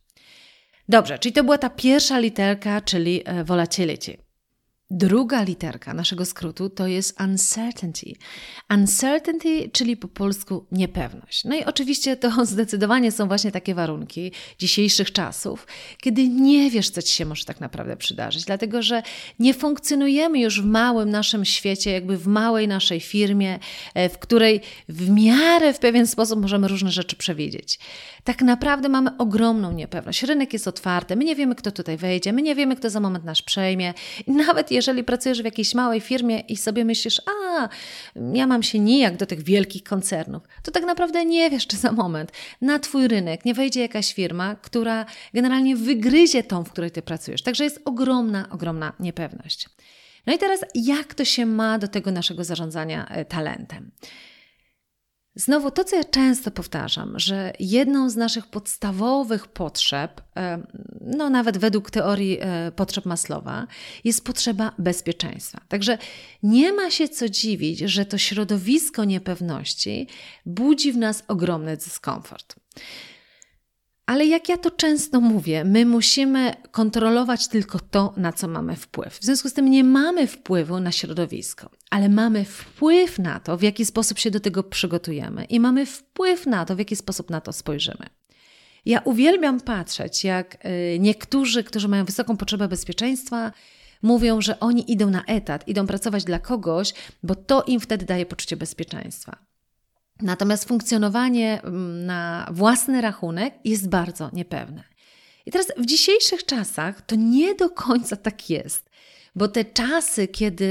[0.88, 4.27] Dobrze, czyli to była ta pierwsza literka, czyli e, volatility.
[4.90, 8.12] Druga literka naszego skrótu to jest uncertainty.
[8.70, 11.44] Uncertainty, czyli po polsku niepewność.
[11.44, 15.66] No i oczywiście to zdecydowanie są właśnie takie warunki dzisiejszych czasów,
[16.00, 19.02] kiedy nie wiesz, co ci się może tak naprawdę przydarzyć, dlatego że
[19.38, 23.58] nie funkcjonujemy już w małym naszym świecie, jakby w małej naszej firmie,
[23.94, 27.78] e, w której w miarę w pewien sposób możemy różne rzeczy przewidzieć.
[28.24, 30.22] Tak naprawdę mamy ogromną niepewność.
[30.22, 33.24] Rynek jest otwarty, my nie wiemy, kto tutaj wejdzie, my nie wiemy, kto za moment
[33.24, 33.94] nas przejmie.
[34.26, 37.68] Nawet jeżeli pracujesz w jakiejś małej firmie i sobie myślisz, a
[38.34, 41.92] ja mam się nijak do tych wielkich koncernów, to tak naprawdę nie wiesz, czy za
[41.92, 47.02] moment na Twój rynek nie wejdzie jakaś firma, która generalnie wygryzie tą, w której Ty
[47.02, 47.42] pracujesz.
[47.42, 49.68] Także jest ogromna, ogromna niepewność.
[50.26, 53.90] No i teraz, jak to się ma do tego naszego zarządzania e, talentem?
[55.38, 60.62] Znowu to, co ja często powtarzam, że jedną z naszych podstawowych potrzeb, e,
[61.00, 63.66] no nawet według teorii e, potrzeb Maslowa,
[64.04, 65.60] jest potrzeba bezpieczeństwa.
[65.68, 65.98] Także
[66.42, 70.06] nie ma się co dziwić, że to środowisko niepewności
[70.46, 72.56] budzi w nas ogromny dyskomfort.
[74.08, 79.18] Ale jak ja to często mówię, my musimy kontrolować tylko to, na co mamy wpływ.
[79.18, 83.62] W związku z tym nie mamy wpływu na środowisko, ale mamy wpływ na to, w
[83.62, 87.40] jaki sposób się do tego przygotujemy i mamy wpływ na to, w jaki sposób na
[87.40, 88.06] to spojrzymy.
[88.86, 93.52] Ja uwielbiam patrzeć, jak y, niektórzy, którzy mają wysoką potrzebę bezpieczeństwa,
[94.02, 98.26] mówią, że oni idą na etat, idą pracować dla kogoś, bo to im wtedy daje
[98.26, 99.47] poczucie bezpieczeństwa.
[100.22, 104.84] Natomiast funkcjonowanie mm, na własny rachunek jest bardzo niepewne.
[105.46, 108.90] I teraz w dzisiejszych czasach to nie do końca tak jest,
[109.34, 110.64] bo te czasy, kiedy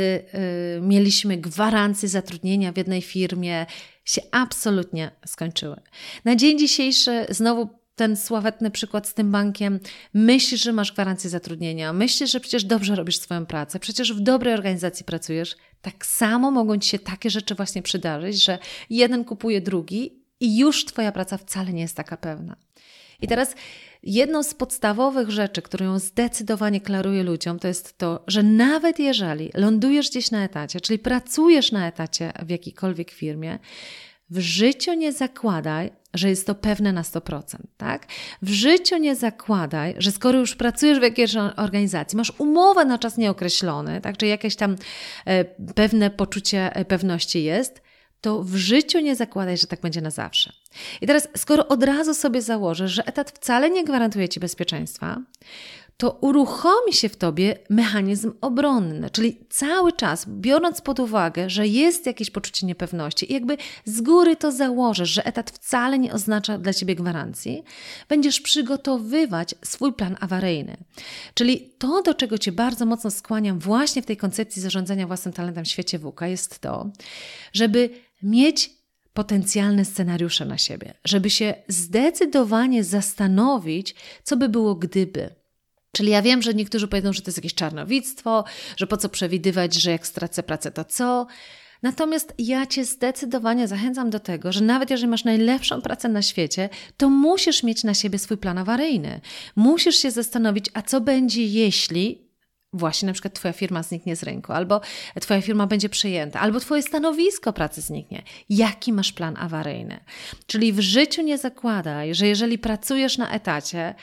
[0.77, 3.65] y, mieliśmy gwarancję zatrudnienia w jednej firmie,
[4.05, 5.75] się absolutnie skończyły.
[6.25, 9.79] Na dzień dzisiejszy znowu ten sławetny przykład z tym bankiem.
[10.13, 14.53] Myślisz, że masz gwarancję zatrudnienia, myślisz, że przecież dobrze robisz swoją pracę, przecież w dobrej
[14.53, 15.55] organizacji pracujesz.
[15.81, 18.59] Tak samo mogą ci się takie rzeczy właśnie przydarzyć, że
[18.89, 22.55] jeden kupuje drugi i już Twoja praca wcale nie jest taka pewna.
[23.21, 23.55] I teraz
[24.03, 30.09] jedną z podstawowych rzeczy, którą zdecydowanie klaruję ludziom, to jest to, że nawet jeżeli lądujesz
[30.09, 33.59] gdzieś na etacie, czyli pracujesz na etacie w jakiejkolwiek firmie,
[34.29, 38.07] w życiu nie zakładaj, że jest to pewne na 100%, tak?
[38.41, 43.17] W życiu nie zakładaj, że skoro już pracujesz w jakiejś organizacji, masz umowę na czas
[43.17, 44.17] nieokreślony, tak?
[44.17, 44.75] Czy jakieś tam
[45.25, 47.81] e, pewne poczucie e, pewności jest,
[48.21, 50.53] to w życiu nie zakładaj, że tak będzie na zawsze.
[51.01, 55.21] I teraz, skoro od razu sobie założysz, że etat wcale nie gwarantuje ci bezpieczeństwa,
[55.97, 62.05] to uruchomi się w tobie mechanizm obronny, czyli cały czas biorąc pod uwagę, że jest
[62.05, 66.73] jakieś poczucie niepewności i jakby z góry to założysz, że etat wcale nie oznacza dla
[66.73, 67.63] ciebie gwarancji,
[68.09, 70.77] będziesz przygotowywać swój plan awaryjny.
[71.33, 75.65] Czyli to, do czego cię bardzo mocno skłaniam właśnie w tej koncepcji zarządzania własnym talentem
[75.65, 76.91] w świecie WUKA, jest to,
[77.53, 77.89] żeby
[78.23, 78.77] mieć
[79.13, 85.36] potencjalne scenariusze na siebie, żeby się zdecydowanie zastanowić, co by było gdyby.
[85.97, 88.43] Czyli ja wiem, że niektórzy powiedzą, że to jest jakieś czarnowictwo,
[88.77, 91.27] że po co przewidywać, że jak stracę pracę, to co?
[91.83, 96.69] Natomiast ja Cię zdecydowanie zachęcam do tego, że nawet jeżeli masz najlepszą pracę na świecie,
[96.97, 99.21] to musisz mieć na siebie swój plan awaryjny.
[99.55, 102.27] Musisz się zastanowić, a co będzie, jeśli
[102.73, 104.81] właśnie na przykład Twoja firma zniknie z rynku, albo
[105.21, 108.23] Twoja firma będzie przejęta, albo Twoje stanowisko pracy zniknie.
[108.49, 109.99] Jaki masz plan awaryjny?
[110.47, 113.95] Czyli w życiu nie zakładaj, że jeżeli pracujesz na etacie,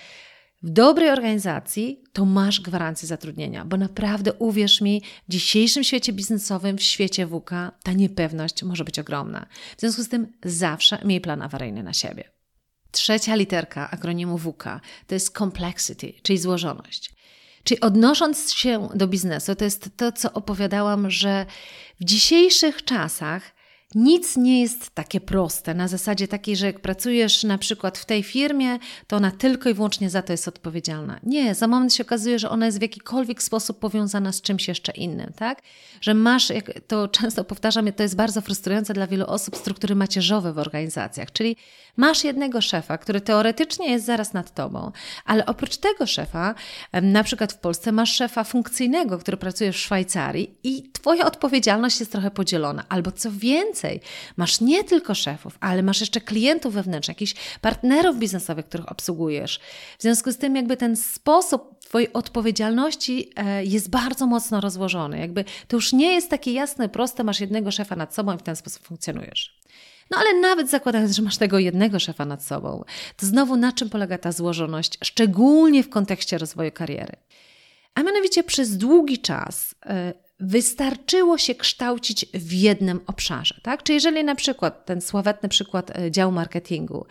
[0.64, 6.78] w dobrej organizacji to masz gwarancję zatrudnienia, bo naprawdę uwierz mi, w dzisiejszym świecie biznesowym,
[6.78, 7.50] w świecie WK,
[7.82, 9.46] ta niepewność może być ogromna.
[9.76, 12.30] W związku z tym zawsze miej plan awaryjny na siebie.
[12.90, 14.64] Trzecia literka akronimu WK
[15.06, 17.14] to jest complexity, czyli złożoność.
[17.64, 21.46] Czyli odnosząc się do biznesu, to jest to, co opowiadałam, że
[22.00, 23.53] w dzisiejszych czasach
[23.94, 28.22] nic nie jest takie proste, na zasadzie takiej, że jak pracujesz na przykład w tej
[28.22, 31.20] firmie, to ona tylko i wyłącznie za to jest odpowiedzialna.
[31.22, 34.92] Nie, za moment się okazuje, że ona jest w jakikolwiek sposób powiązana z czymś jeszcze
[34.92, 35.62] innym, tak?
[36.00, 40.52] Że masz, jak to często powtarzam, to jest bardzo frustrujące dla wielu osób, struktury macierzowe
[40.52, 41.56] w organizacjach, czyli
[41.96, 44.92] masz jednego szefa, który teoretycznie jest zaraz nad tobą,
[45.24, 46.54] ale oprócz tego szefa,
[46.92, 52.12] na przykład w Polsce masz szefa funkcyjnego, który pracuje w Szwajcarii i twoja odpowiedzialność jest
[52.12, 54.00] trochę podzielona, albo co więcej, więcej.
[54.36, 59.60] Masz nie tylko szefów, ale masz jeszcze klientów wewnętrznych, jakichś partnerów biznesowych, których obsługujesz.
[59.98, 65.18] W związku z tym, jakby ten sposób Twojej odpowiedzialności e, jest bardzo mocno rozłożony.
[65.18, 68.42] Jakby to już nie jest takie jasne, proste, masz jednego szefa nad sobą i w
[68.42, 69.60] ten sposób funkcjonujesz.
[70.10, 72.84] No ale nawet zakładając, że masz tego jednego szefa nad sobą,
[73.16, 77.16] to znowu na czym polega ta złożoność, szczególnie w kontekście rozwoju kariery?
[77.94, 83.60] A mianowicie przez długi czas e, wystarczyło się kształcić w jednym obszarze.
[83.62, 83.82] Tak?
[83.82, 87.06] Czy jeżeli na przykład ten sławetny przykład e, działu marketingu,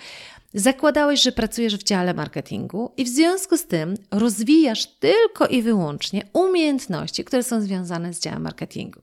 [0.54, 6.26] zakładałeś, że pracujesz w dziale marketingu i w związku z tym rozwijasz tylko i wyłącznie
[6.34, 9.02] umiejętności, które są związane z działem marketingu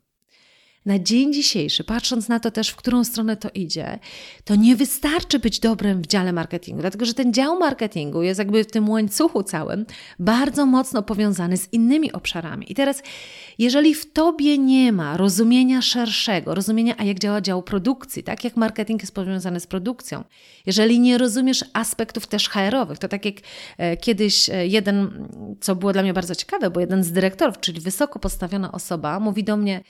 [0.86, 3.98] na dzień dzisiejszy, patrząc na to też, w którą stronę to idzie,
[4.44, 8.64] to nie wystarczy być dobrym w dziale marketingu, dlatego że ten dział marketingu jest jakby
[8.64, 9.86] w tym łańcuchu całym
[10.18, 12.72] bardzo mocno powiązany z innymi obszarami.
[12.72, 13.02] I teraz,
[13.58, 18.56] jeżeli w tobie nie ma rozumienia szerszego, rozumienia, a jak działa dział produkcji, tak jak
[18.56, 20.24] marketing jest powiązany z produkcją,
[20.66, 23.34] jeżeli nie rozumiesz aspektów też HR-owych, to tak jak
[23.78, 25.28] e, kiedyś e, jeden,
[25.60, 29.44] co było dla mnie bardzo ciekawe, bo jeden z dyrektorów, czyli wysoko postawiona osoba, mówi
[29.44, 29.82] do mnie,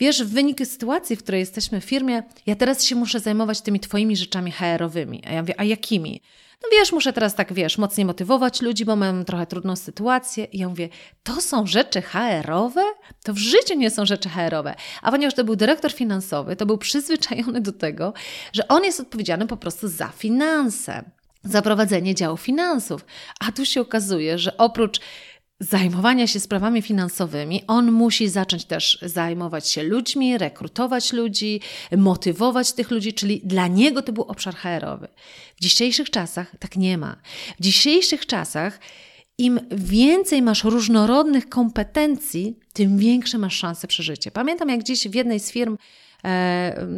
[0.00, 3.80] Wiesz, w wyniku sytuacji, w której jesteśmy w firmie, ja teraz się muszę zajmować tymi
[3.80, 5.22] Twoimi rzeczami HR-owymi.
[5.26, 6.22] A ja mówię, a jakimi?
[6.62, 10.44] No wiesz, muszę teraz tak, wiesz, mocniej motywować ludzi, bo mam trochę trudną sytuację.
[10.44, 10.88] I ja mówię,
[11.22, 12.84] to są rzeczy HR-owe?
[13.24, 14.74] To w życiu nie są rzeczy HR-owe.
[15.02, 18.12] A ponieważ to był dyrektor finansowy, to był przyzwyczajony do tego,
[18.52, 21.04] że on jest odpowiedzialny po prostu za finanse,
[21.44, 23.04] za prowadzenie działu finansów.
[23.40, 25.00] A tu się okazuje, że oprócz
[25.60, 31.60] zajmowania się sprawami finansowymi, on musi zacząć też zajmować się ludźmi, rekrutować ludzi,
[31.96, 35.08] motywować tych ludzi, czyli dla niego to był obszar HR-owy.
[35.56, 37.16] W dzisiejszych czasach tak nie ma.
[37.58, 38.80] W dzisiejszych czasach
[39.38, 44.30] im więcej masz różnorodnych kompetencji, tym większe masz szanse przeżycia.
[44.30, 45.76] Pamiętam, jak gdzieś w jednej z firm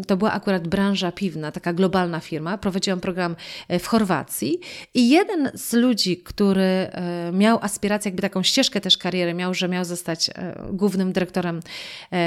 [0.06, 2.58] to była akurat branża piwna, taka globalna firma.
[2.58, 3.36] Prowadziłam program
[3.68, 4.60] e, w Chorwacji
[4.94, 9.68] i jeden z ludzi, który e, miał aspirację, jakby taką ścieżkę też kariery miał, że
[9.68, 10.30] miał zostać
[10.72, 11.60] głównym dyrektorem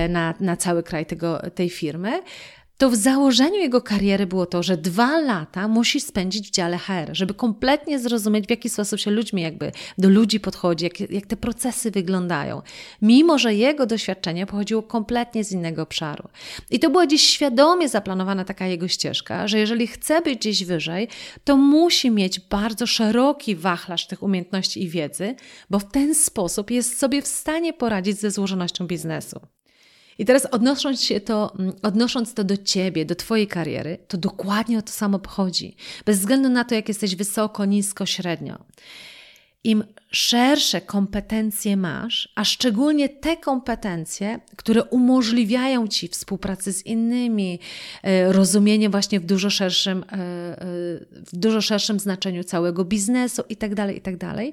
[0.10, 2.22] na, na cały kraj tego, tej firmy,
[2.78, 7.10] to w założeniu jego kariery było to, że dwa lata musi spędzić w dziale HR,
[7.12, 11.38] żeby kompletnie zrozumieć, w jaki sposób się ludźmi jakby do ludzi podchodzi, jak, jak te
[11.38, 12.62] procesy wyglądają.
[13.02, 16.30] Mimo, że jego doświadczenie pochodziło kompletnie z innego obszaru.
[16.72, 21.08] I to była dziś świadomie zaplanowana taka jego ścieżka, że jeżeli chce być gdzieś wyżej,
[21.44, 25.36] to musi mieć bardzo szeroki wachlarz tych umiejętności i wiedzy,
[25.70, 29.55] bo w ten sposób jest sobie w stanie poradzić ze złożonością biznesu.
[30.18, 34.78] I teraz odnosząc, się to, mm, odnosząc to do ciebie, do twojej kariery, to dokładnie
[34.78, 35.76] o to samo pochodzi.
[36.06, 38.58] Bez względu na to, jak jesteś wysoko, nisko, średnio.
[39.64, 47.60] Im szersze kompetencje masz, a szczególnie te kompetencje, które umożliwiają ci współpracę z innymi,
[48.04, 50.18] e, rozumienie właśnie w dużo szerszym, e, e,
[51.12, 54.46] w dużo szerszym znaczeniu całego biznesu itd., tak itd., tak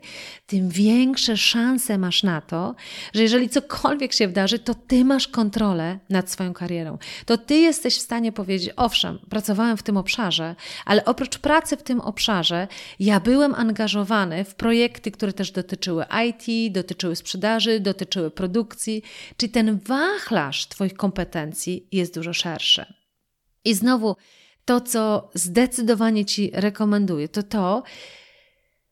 [0.47, 2.75] tym większe szanse masz na to,
[3.15, 6.99] że jeżeli cokolwiek się wydarzy, to ty masz kontrolę nad swoją karierą.
[7.27, 11.83] To ty jesteś w stanie powiedzieć, owszem, pracowałem w tym obszarze, ale oprócz pracy w
[11.83, 12.69] tym obszarze,
[13.01, 19.03] ja byłem angażowany w projekty, które też dotyczyły IT, dotyczyły sprzedaży, dotyczyły produkcji,
[19.37, 22.87] czyli ten wachlarz Twoich kompetencji jest dużo szerszy.
[23.65, 24.17] I znowu,
[24.65, 27.83] to, co zdecydowanie Ci rekomenduję, to to,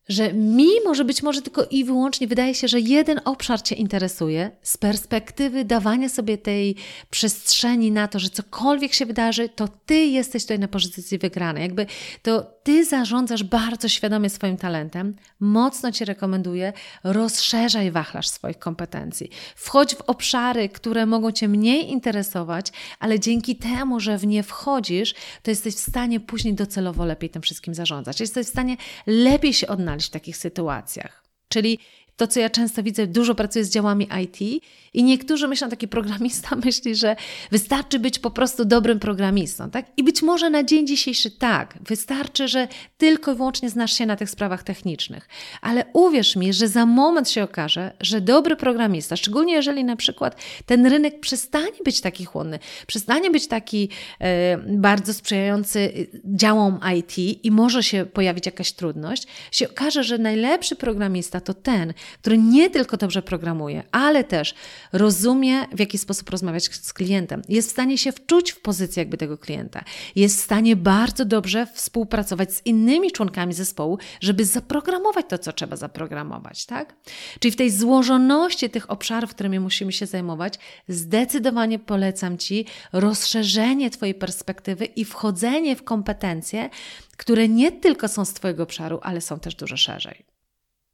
[0.09, 4.51] że mimo, że być może tylko i wyłącznie wydaje się, że jeden obszar Cię interesuje,
[4.63, 6.77] z perspektywy dawania sobie tej
[7.11, 11.63] przestrzeni na to, że cokolwiek się wydarzy, to Ty jesteś tutaj na pozycji wygranej.
[11.63, 11.87] Jakby
[12.23, 15.17] to Ty zarządzasz bardzo świadomie swoim talentem.
[15.41, 16.73] Mocno Ci rekomenduję,
[17.05, 19.31] rozszerzaj wachlarz swoich kompetencji.
[19.57, 22.67] Wchodź w obszary, które mogą Cię mniej interesować,
[22.99, 27.43] ale dzięki temu, że w nie wchodzisz, to jesteś w stanie później docelowo lepiej tym
[27.43, 28.21] wszystkim zarządzać.
[28.21, 31.25] Jesteś w stanie lepiej się odnaleźć w takich sytuacjach.
[31.49, 31.79] Czyli
[32.21, 34.63] to, co ja często widzę, dużo pracuję z działami IT
[34.95, 37.17] i niektórzy myślą, taki programista myśli, że
[37.51, 39.87] wystarczy być po prostu dobrym programistą, tak?
[39.97, 44.17] I być może na dzień dzisiejszy tak, wystarczy, że tylko i wyłącznie znasz się na
[44.17, 45.29] tych sprawach technicznych.
[45.61, 50.37] Ale uwierz mi, że za moment się okaże, że dobry programista, szczególnie jeżeli na przykład
[50.67, 57.51] ten rynek przestanie być taki chłonny, przestanie być taki e, bardzo sprzyjający działom IT i
[57.51, 62.97] może się pojawić jakaś trudność, się okaże, że najlepszy programista to ten, który nie tylko
[62.97, 64.55] dobrze programuje, ale też
[64.93, 69.17] rozumie, w jaki sposób rozmawiać z klientem, jest w stanie się wczuć w pozycję jakby
[69.17, 69.85] tego klienta,
[70.17, 75.77] jest w stanie bardzo dobrze współpracować z innymi członkami zespołu, żeby zaprogramować to, co trzeba
[75.77, 76.95] zaprogramować, tak?
[77.41, 80.55] Czyli w tej złożoności tych obszarów, którymi musimy się zajmować,
[80.89, 86.71] zdecydowanie polecam Ci rozszerzenie Twojej perspektywy i wchodzenie w kompetencje,
[87.17, 90.30] które nie tylko są z Twojego obszaru, ale są też dużo szerzej.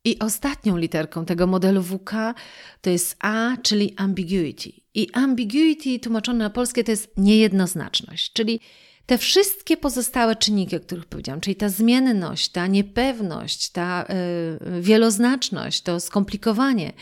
[0.07, 2.11] I ostatnią literką tego modelu WK
[2.81, 4.73] to jest A, czyli ambiguity.
[4.95, 8.61] I ambiguity tłumaczone na polskie to jest niejednoznaczność, czyli
[9.07, 14.07] te wszystkie pozostałe czynniki, o których powiedziałam, czyli ta zmienność, ta niepewność, ta
[14.71, 16.93] yy, wieloznaczność, to skomplikowanie,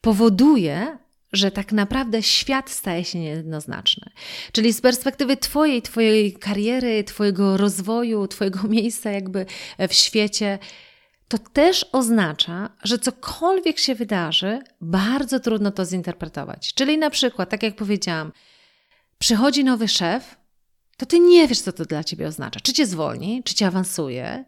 [0.00, 0.98] powoduje,
[1.32, 4.10] że tak naprawdę świat staje się niejednoznaczny.
[4.52, 9.46] Czyli z perspektywy Twojej, Twojej kariery, Twojego rozwoju, Twojego miejsca jakby
[9.88, 10.58] w świecie,
[11.28, 16.74] to też oznacza, że cokolwiek się wydarzy, bardzo trudno to zinterpretować.
[16.74, 18.32] Czyli na przykład, tak jak powiedziałam,
[19.18, 20.36] przychodzi nowy szef,
[20.96, 22.60] to ty nie wiesz, co to dla ciebie oznacza.
[22.60, 24.44] Czy cię zwolni, czy cię awansuje.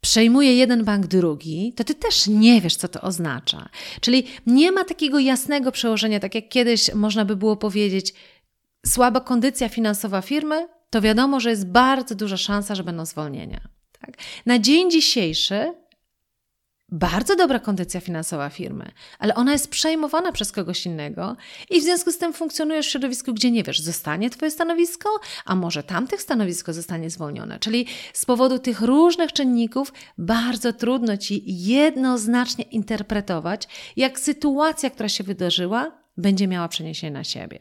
[0.00, 3.68] Przejmuje jeden bank drugi, to ty też nie wiesz, co to oznacza.
[4.00, 8.14] Czyli nie ma takiego jasnego przełożenia, tak jak kiedyś można by było powiedzieć,
[8.86, 13.60] słaba kondycja finansowa firmy, to wiadomo, że jest bardzo duża szansa, że będą zwolnienia.
[14.00, 14.16] Tak?
[14.46, 15.81] Na dzień dzisiejszy
[16.92, 21.36] bardzo dobra kondycja finansowa firmy, ale ona jest przejmowana przez kogoś innego
[21.70, 25.08] i w związku z tym funkcjonujesz w środowisku, gdzie nie wiesz, zostanie Twoje stanowisko,
[25.44, 27.58] a może tamtych stanowisko zostanie zwolnione.
[27.58, 35.24] Czyli z powodu tych różnych czynników bardzo trudno Ci jednoznacznie interpretować, jak sytuacja, która się
[35.24, 37.58] wydarzyła, będzie miała przeniesienie na siebie.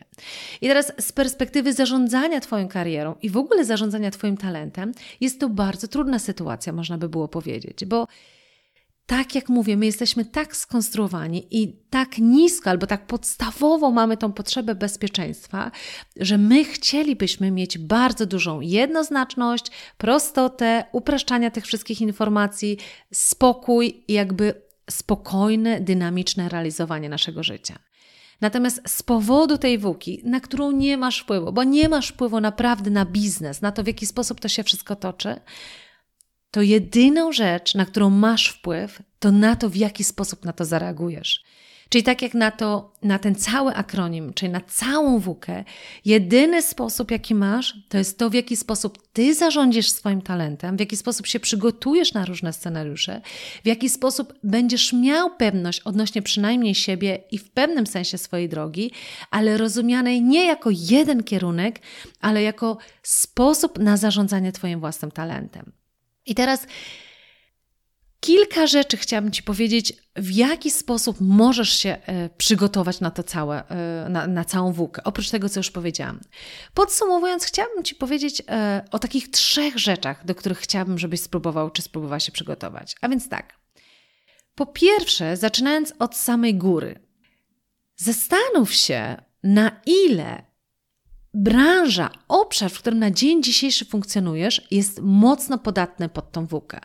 [0.62, 5.50] I teraz z perspektywy zarządzania Twoją karierą i w ogóle zarządzania Twoim talentem, jest to
[5.50, 8.08] bardzo trudna sytuacja, można by było powiedzieć, bo
[9.06, 14.34] tak jak mówię, my jesteśmy tak skonstruowani i tak nisko albo tak podstawowo mamy tą
[14.34, 15.72] potrzebę bezpieczeństwa,
[16.16, 19.66] że my chcielibyśmy mieć bardzo dużą jednoznaczność,
[19.98, 22.78] prostotę, upraszczania tych wszystkich informacji,
[23.14, 27.80] spokój i jakby spokojne, dynamiczne realizowanie naszego życia.
[28.42, 32.90] Natomiast z powodu tej wuki, na którą nie masz wpływu, bo nie masz wpływu naprawdę
[32.90, 35.36] na biznes, na to, w jaki sposób to się wszystko toczy,
[36.52, 40.66] to jedyną rzecz, na którą masz wpływ, to na to, w jaki sposób na to
[40.66, 41.44] zareagujesz.
[41.92, 45.64] Czyli tak jak na to, na ten cały akronim, czyli na całą WUKę,
[46.06, 50.80] jedyny sposób, jaki masz, to jest to, w jaki sposób ty zarządzisz swoim talentem, w
[50.80, 53.22] jaki sposób się przygotujesz na różne scenariusze,
[53.64, 58.92] w jaki sposób będziesz miał pewność odnośnie przynajmniej siebie i w pewnym sensie swojej drogi,
[59.32, 61.80] ale rozumianej nie jako jeden kierunek,
[62.22, 65.81] ale jako sposób na zarządzanie Twoim własnym talentem.
[66.26, 66.68] I teraz
[68.20, 73.68] kilka rzeczy chciałabym Ci powiedzieć, w jaki sposób możesz się e, przygotować na to całe,
[73.70, 76.20] e, na, na całą włókę, oprócz tego, co już powiedziałam.
[76.74, 81.82] Podsumowując, chciałabym Ci powiedzieć e, o takich trzech rzeczach, do których chciałabym, żebyś spróbował czy
[81.82, 82.96] spróbowała się przygotować.
[83.02, 83.60] A więc tak.
[84.56, 87.00] Po pierwsze, zaczynając od samej góry,
[87.96, 90.51] zastanów się, na ile
[91.34, 96.80] branża, obszar, w którym na dzień dzisiejszy funkcjonujesz, jest mocno podatny pod tą włókę.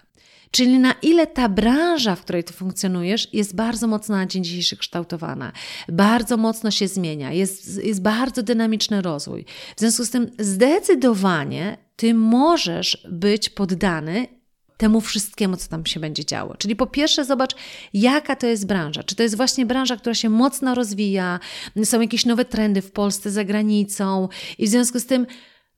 [0.50, 4.76] Czyli na ile ta branża, w której ty funkcjonujesz, jest bardzo mocno na dzień dzisiejszy
[4.76, 5.52] kształtowana,
[5.88, 9.44] bardzo mocno się zmienia, jest, jest bardzo dynamiczny rozwój.
[9.76, 14.35] W związku z tym zdecydowanie ty możesz być poddany
[14.76, 16.56] temu wszystkiemu, co tam się będzie działo.
[16.56, 17.54] Czyli po pierwsze, zobacz,
[17.92, 19.02] jaka to jest branża.
[19.02, 21.40] Czy to jest właśnie branża, która się mocno rozwija,
[21.84, 25.26] są jakieś nowe trendy w Polsce, za granicą, i w związku z tym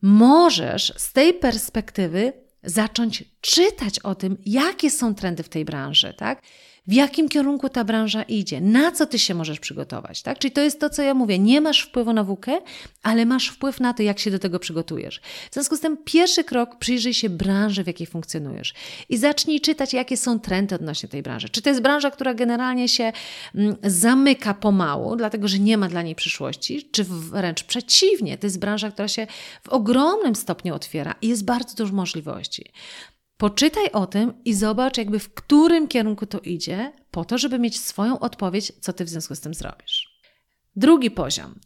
[0.02, 2.32] możesz z tej perspektywy
[2.62, 6.42] zacząć czytać o tym, jakie są trendy w tej branży, tak?
[6.88, 10.38] W jakim kierunku ta branża idzie, na co ty się możesz przygotować, tak?
[10.38, 12.60] Czyli to jest to, co ja mówię, nie masz wpływu na WUKę,
[13.02, 15.20] ale masz wpływ na to, jak się do tego przygotujesz.
[15.50, 18.74] W związku z tym pierwszy krok, przyjrzyj się branży, w jakiej funkcjonujesz
[19.08, 21.48] i zacznij czytać, jakie są trendy odnośnie tej branży.
[21.48, 23.12] Czy to jest branża, która generalnie się
[23.54, 28.58] mm, zamyka pomału, dlatego że nie ma dla niej przyszłości, czy wręcz przeciwnie, to jest
[28.58, 29.26] branża, która się
[29.62, 32.72] w ogromnym stopniu otwiera i jest bardzo dużo możliwości.
[33.38, 37.80] Poczytaj o tym i zobacz, jakby w którym kierunku to idzie, po to, żeby mieć
[37.80, 40.20] swoją odpowiedź, co ty w związku z tym zrobisz.
[40.76, 41.60] Drugi poziom.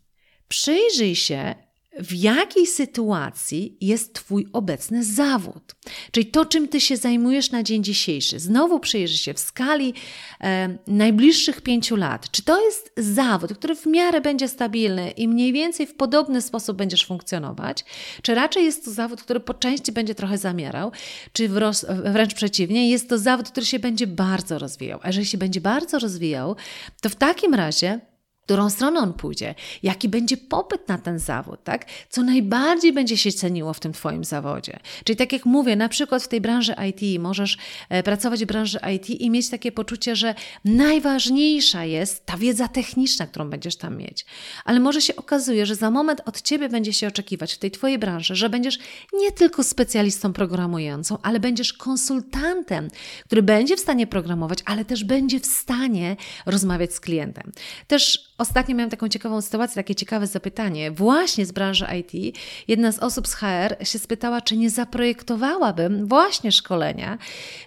[0.49, 1.55] Przyjrzyj się,
[1.99, 5.75] w jakiej sytuacji jest Twój obecny zawód.
[6.11, 8.39] Czyli to, czym Ty się zajmujesz na dzień dzisiejszy.
[8.39, 9.95] Znowu przyjrzyj się w skali
[10.41, 12.31] e, najbliższych pięciu lat.
[12.31, 16.77] Czy to jest zawód, który w miarę będzie stabilny i mniej więcej w podobny sposób
[16.77, 17.85] będziesz funkcjonować?
[18.23, 20.93] Czy raczej jest to zawód, który po części będzie trochę zamierał?
[21.33, 21.49] Czy
[21.89, 25.01] wręcz przeciwnie, jest to zawód, który się będzie bardzo rozwijał?
[25.03, 26.57] A jeżeli się będzie bardzo rozwijał,
[27.01, 28.12] to w takim razie
[28.45, 31.87] którą stronę on pójdzie, jaki będzie popyt na ten zawód, tak?
[32.09, 34.79] Co najbardziej będzie się ceniło w tym Twoim zawodzie.
[35.05, 38.79] Czyli tak jak mówię, na przykład w tej branży IT możesz e, pracować w branży
[38.95, 40.35] IT i mieć takie poczucie, że
[40.65, 44.27] najważniejsza jest ta wiedza techniczna, którą będziesz tam mieć.
[44.65, 47.99] Ale może się okazuje, że za moment od Ciebie będzie się oczekiwać w tej Twojej
[47.99, 48.79] branży, że będziesz
[49.13, 52.89] nie tylko specjalistą programującą, ale będziesz konsultantem,
[53.27, 56.17] który będzie w stanie programować, ale też będzie w stanie
[56.47, 57.53] rozmawiać z klientem.
[57.87, 60.91] Też Ostatnio miałam taką ciekawą sytuację, takie ciekawe zapytanie.
[60.91, 62.39] Właśnie z branży IT
[62.69, 67.19] jedna z osób z HR się spytała, czy nie zaprojektowałabym właśnie szkolenia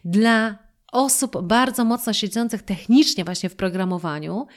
[0.06, 0.58] dla
[0.92, 4.48] osób bardzo mocno siedzących technicznie właśnie w programowaniu,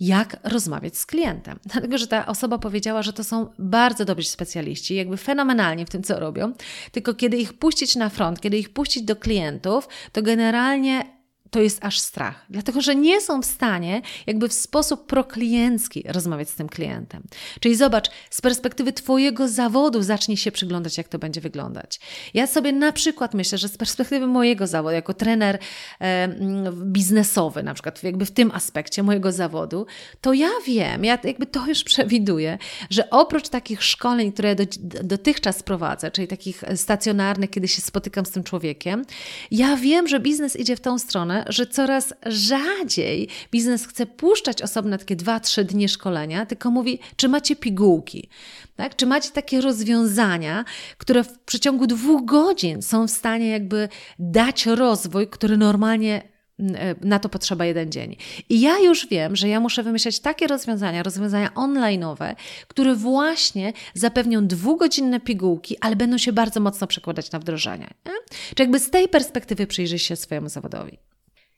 [0.00, 1.58] jak rozmawiać z klientem.
[1.72, 6.02] Dlatego, że ta osoba powiedziała, że to są bardzo dobrzy specjaliści, jakby fenomenalnie w tym,
[6.02, 6.52] co robią,
[6.92, 11.13] tylko kiedy ich puścić na front, kiedy ich puścić do klientów, to generalnie
[11.54, 16.50] to jest aż strach, dlatego że nie są w stanie jakby w sposób prokliencki rozmawiać
[16.50, 17.22] z tym klientem.
[17.60, 22.00] Czyli zobacz, z perspektywy Twojego zawodu zacznij się przyglądać, jak to będzie wyglądać.
[22.34, 25.58] Ja sobie na przykład myślę, że z perspektywy mojego zawodu, jako trener
[26.00, 26.28] e,
[26.72, 29.86] biznesowy, na przykład jakby w tym aspekcie mojego zawodu,
[30.20, 32.58] to ja wiem, ja jakby to już przewiduję,
[32.90, 34.64] że oprócz takich szkoleń, które do,
[35.04, 39.04] dotychczas prowadzę, czyli takich stacjonarnych, kiedy się spotykam z tym człowiekiem,
[39.50, 44.98] ja wiem, że biznes idzie w tą stronę, że coraz rzadziej biznes chce puszczać osobne
[44.98, 48.28] takie 2-3 dni szkolenia, tylko mówi, czy macie pigułki,
[48.76, 48.96] tak?
[48.96, 50.64] czy macie takie rozwiązania,
[50.98, 53.88] które w przeciągu dwóch godzin są w stanie jakby
[54.18, 56.22] dać rozwój, który normalnie
[56.60, 58.16] e, na to potrzeba jeden dzień.
[58.48, 62.34] I ja już wiem, że ja muszę wymyślać takie rozwiązania, rozwiązania online'owe,
[62.68, 67.90] które właśnie zapewnią dwugodzinne pigułki, ale będą się bardzo mocno przekładać na wdrożenie.
[68.06, 68.12] Nie?
[68.54, 70.98] Czy jakby z tej perspektywy przyjrzyj się swojemu zawodowi.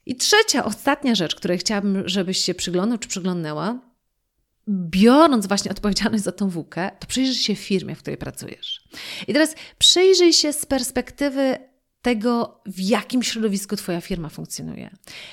[0.07, 3.79] I trzecia, ostatnia rzecz, której chciałabym, żebyś się przyglądał czy przyglądnęła,
[4.69, 8.81] biorąc właśnie odpowiedzialność za tą włókę, to przyjrzyj się firmie, w której pracujesz.
[9.27, 11.57] I teraz przyjrzyj się z perspektywy
[12.01, 14.89] tego, w jakim środowisku Twoja firma funkcjonuje.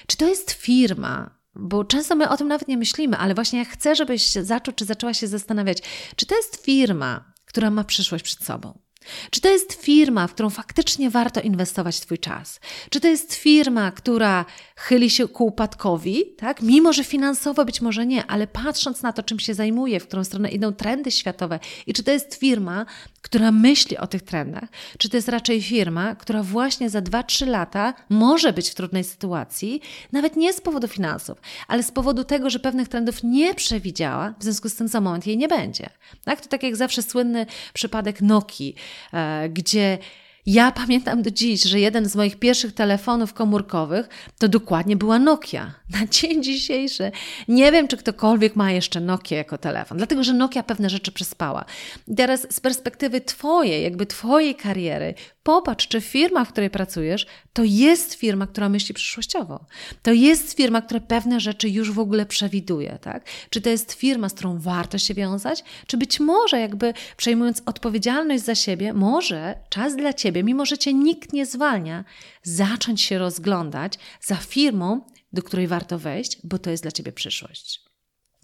[0.07, 3.65] Czy to jest firma, bo często my o tym nawet nie myślimy, ale właśnie ja
[3.65, 5.79] chcę, żebyś zaczął czy zaczęła się zastanawiać,
[6.17, 8.84] czy to jest firma, która ma przyszłość przed sobą.
[9.31, 12.61] Czy to jest firma, w którą faktycznie warto inwestować Twój czas?
[12.91, 14.45] Czy to jest firma, która
[14.77, 16.63] chyli się ku upadkowi, tak?
[16.63, 20.25] Mimo, że finansowo być może nie, ale patrząc na to, czym się zajmuje, w którą
[20.25, 22.87] stronę idą trendy światowe i czy to jest firma,
[23.23, 24.69] która myśli o tych trendach,
[24.99, 29.81] czy to jest raczej firma, która właśnie za 2-3 lata może być w trudnej sytuacji,
[30.13, 34.43] nawet nie z powodu finansów, ale z powodu tego, że pewnych trendów nie przewidziała, w
[34.43, 35.91] związku z tym za moment jej nie będzie.
[36.25, 36.41] Tak?
[36.41, 38.75] To tak jak zawsze słynny przypadek Nokii,
[39.13, 39.99] e, gdzie
[40.47, 45.75] ja pamiętam do dziś, że jeden z moich pierwszych telefonów komórkowych to dokładnie była Nokia.
[45.91, 47.13] Na dzień dzisiejszy
[47.49, 51.65] nie wiem, czy ktokolwiek ma jeszcze Nokia jako telefon, dlatego że Nokia pewne rzeczy przespała.
[52.09, 55.15] I teraz z perspektywy Twojej, jakby Twojej kariery,
[55.45, 59.67] Popatrz, czy firma, w której pracujesz, to jest firma, która myśli przyszłościowo.
[60.03, 63.27] To jest firma, która pewne rzeczy już w ogóle przewiduje, tak?
[63.51, 65.65] Czy to jest firma, z którą warto się wiązać?
[65.87, 70.95] Czy być może, jakby przejmując odpowiedzialność za siebie, może czas dla ciebie, mimo że cię
[70.95, 72.05] nikt nie zwalnia,
[72.43, 75.01] zacząć się rozglądać za firmą,
[75.33, 77.84] do której warto wejść, bo to jest dla ciebie przyszłość.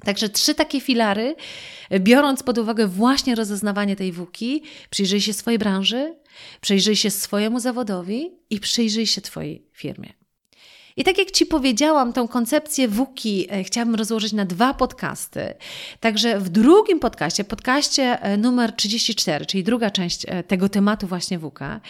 [0.05, 1.36] Także trzy takie filary,
[2.01, 6.14] biorąc pod uwagę właśnie rozeznawanie tej włóki, przyjrzyj się swojej branży,
[6.61, 10.19] przyjrzyj się swojemu zawodowi i przyjrzyj się Twojej firmie.
[10.97, 15.55] I tak jak Ci powiedziałam, tą koncepcję WUKI e, chciałabym rozłożyć na dwa podcasty.
[16.01, 21.38] Także w drugim podcaście, podcaście e, numer 34, czyli druga część e, tego tematu właśnie
[21.38, 21.80] WUKA,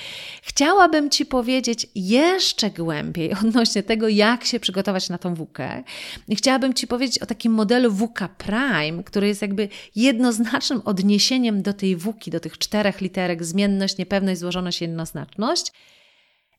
[0.43, 5.83] chciałabym Ci powiedzieć jeszcze głębiej odnośnie tego, jak się przygotować na tą WUKę.
[6.29, 11.73] I chciałabym Ci powiedzieć o takim modelu WUKA Prime, który jest jakby jednoznacznym odniesieniem do
[11.73, 15.73] tej WUKI, do tych czterech literek zmienność, niepewność, złożoność, jednoznaczność.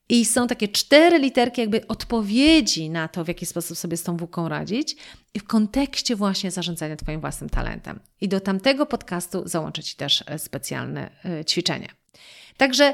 [0.10, 4.18] I są takie cztery literki, jakby odpowiedzi na to, w jaki sposób sobie z tą
[4.18, 4.95] włóką radzić,
[5.34, 7.99] i w kontekście właśnie zarządzania Twoim własnym talentem.
[8.22, 11.88] I do tamtego podcastu załączę Ci też e, specjalne e, ćwiczenie.
[12.58, 12.93] Także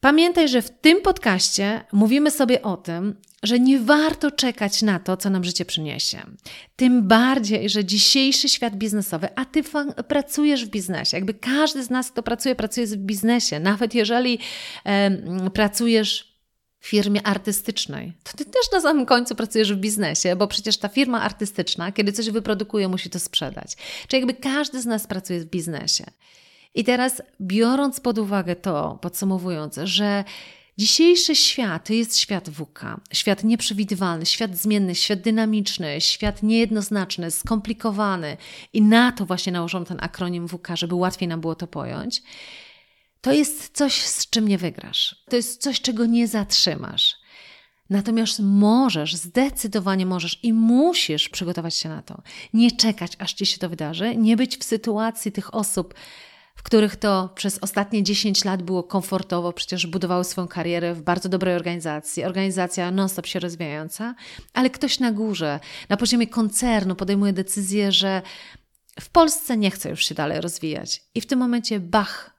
[0.00, 5.16] Pamiętaj, że w tym podcaście mówimy sobie o tym, że nie warto czekać na to,
[5.16, 6.22] co nam życie przyniesie.
[6.76, 9.62] Tym bardziej, że dzisiejszy świat biznesowy, a ty
[10.08, 14.38] pracujesz w biznesie, jakby każdy z nas, kto pracuje, pracuje w biznesie, nawet jeżeli
[14.84, 16.38] e, pracujesz
[16.80, 20.88] w firmie artystycznej, to ty też na samym końcu pracujesz w biznesie, bo przecież ta
[20.88, 23.76] firma artystyczna, kiedy coś wyprodukuje, musi to sprzedać.
[24.08, 26.04] Czyli jakby każdy z nas pracuje w biznesie.
[26.78, 30.24] I teraz, biorąc pod uwagę to, podsumowując, że
[30.78, 32.80] Dzisiejszy świat jest świat WK,
[33.12, 38.36] świat nieprzewidywalny, świat zmienny, świat dynamiczny, świat niejednoznaczny, skomplikowany
[38.72, 42.22] i na to właśnie nałożono ten akronim WK, żeby łatwiej nam było to pojąć.
[43.20, 45.16] To jest coś, z czym nie wygrasz.
[45.30, 47.16] To jest coś, czego nie zatrzymasz.
[47.90, 52.22] Natomiast możesz, zdecydowanie możesz i musisz przygotować się na to.
[52.52, 55.94] Nie czekać, aż ci się to wydarzy, nie być w sytuacji tych osób,
[56.58, 61.28] w których to przez ostatnie 10 lat było komfortowo, przecież budowały swoją karierę w bardzo
[61.28, 64.14] dobrej organizacji, organizacja non-stop się rozwijająca,
[64.54, 68.22] ale ktoś na górze, na poziomie koncernu podejmuje decyzję, że
[69.00, 71.02] w Polsce nie chce już się dalej rozwijać.
[71.14, 72.38] I w tym momencie bach,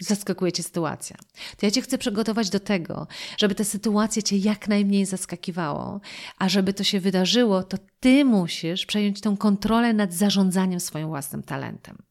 [0.00, 1.16] zaskakuje cię sytuacja.
[1.56, 3.06] To ja cię chcę przygotować do tego,
[3.38, 6.00] żeby te sytuacje cię jak najmniej zaskakiwało,
[6.38, 11.42] a żeby to się wydarzyło, to ty musisz przejąć tą kontrolę nad zarządzaniem swoim własnym
[11.42, 12.09] talentem.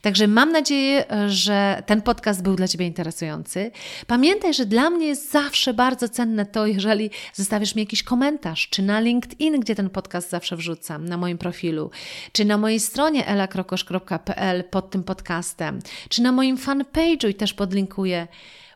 [0.00, 3.70] Także mam nadzieję, że ten podcast był dla Ciebie interesujący.
[4.06, 8.82] Pamiętaj, że dla mnie jest zawsze bardzo cenne to, jeżeli zostawisz mi jakiś komentarz, czy
[8.82, 11.90] na LinkedIn, gdzie ten podcast zawsze wrzucam, na moim profilu,
[12.32, 15.78] czy na mojej stronie elakrokosz.pl pod tym podcastem,
[16.08, 18.26] czy na moim fanpage'u i też podlinkuję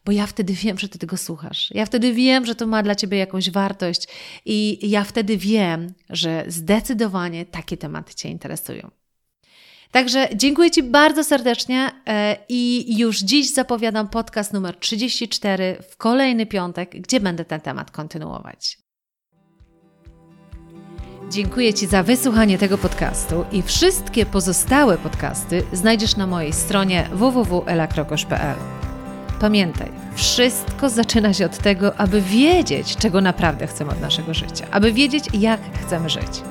[0.05, 1.71] bo ja wtedy wiem, że Ty tego słuchasz.
[1.75, 4.09] Ja wtedy wiem, że to ma dla Ciebie jakąś wartość
[4.45, 8.91] i ja wtedy wiem, że zdecydowanie takie tematy Cię interesują.
[9.91, 16.47] Także dziękuję Ci bardzo serdecznie e, i już dziś zapowiadam podcast numer 34 w kolejny
[16.47, 18.79] piątek, gdzie będę ten temat kontynuować.
[21.31, 28.57] Dziękuję Ci za wysłuchanie tego podcastu i wszystkie pozostałe podcasty znajdziesz na mojej stronie www.elakrokosz.pl.
[29.41, 34.93] Pamiętaj, wszystko zaczyna się od tego, aby wiedzieć, czego naprawdę chcemy od naszego życia, aby
[34.93, 36.43] wiedzieć, jak chcemy żyć.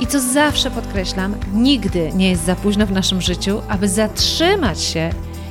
[0.00, 5.10] I co zawsze podkreślam, nigdy nie jest za późno w naszym życiu, aby zatrzymać się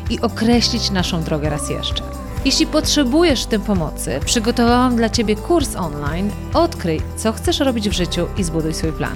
[0.10, 2.04] i określić naszą drogę raz jeszcze.
[2.46, 7.94] Jeśli potrzebujesz w tym pomocy, przygotowałam dla Ciebie kurs online Odkryj, co chcesz robić w
[7.94, 9.16] życiu i zbuduj swój plan.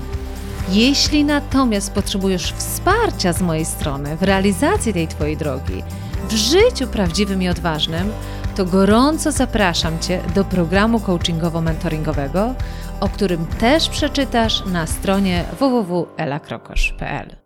[0.70, 5.84] Jeśli natomiast potrzebujesz wsparcia z mojej strony w realizacji tej Twojej drogi,
[6.30, 8.12] w życiu prawdziwym i odważnym,
[8.56, 12.54] to gorąco zapraszam Cię do programu coachingowo-mentoringowego,
[13.04, 17.43] o którym też przeczytasz na stronie www.elakrokosz.pl.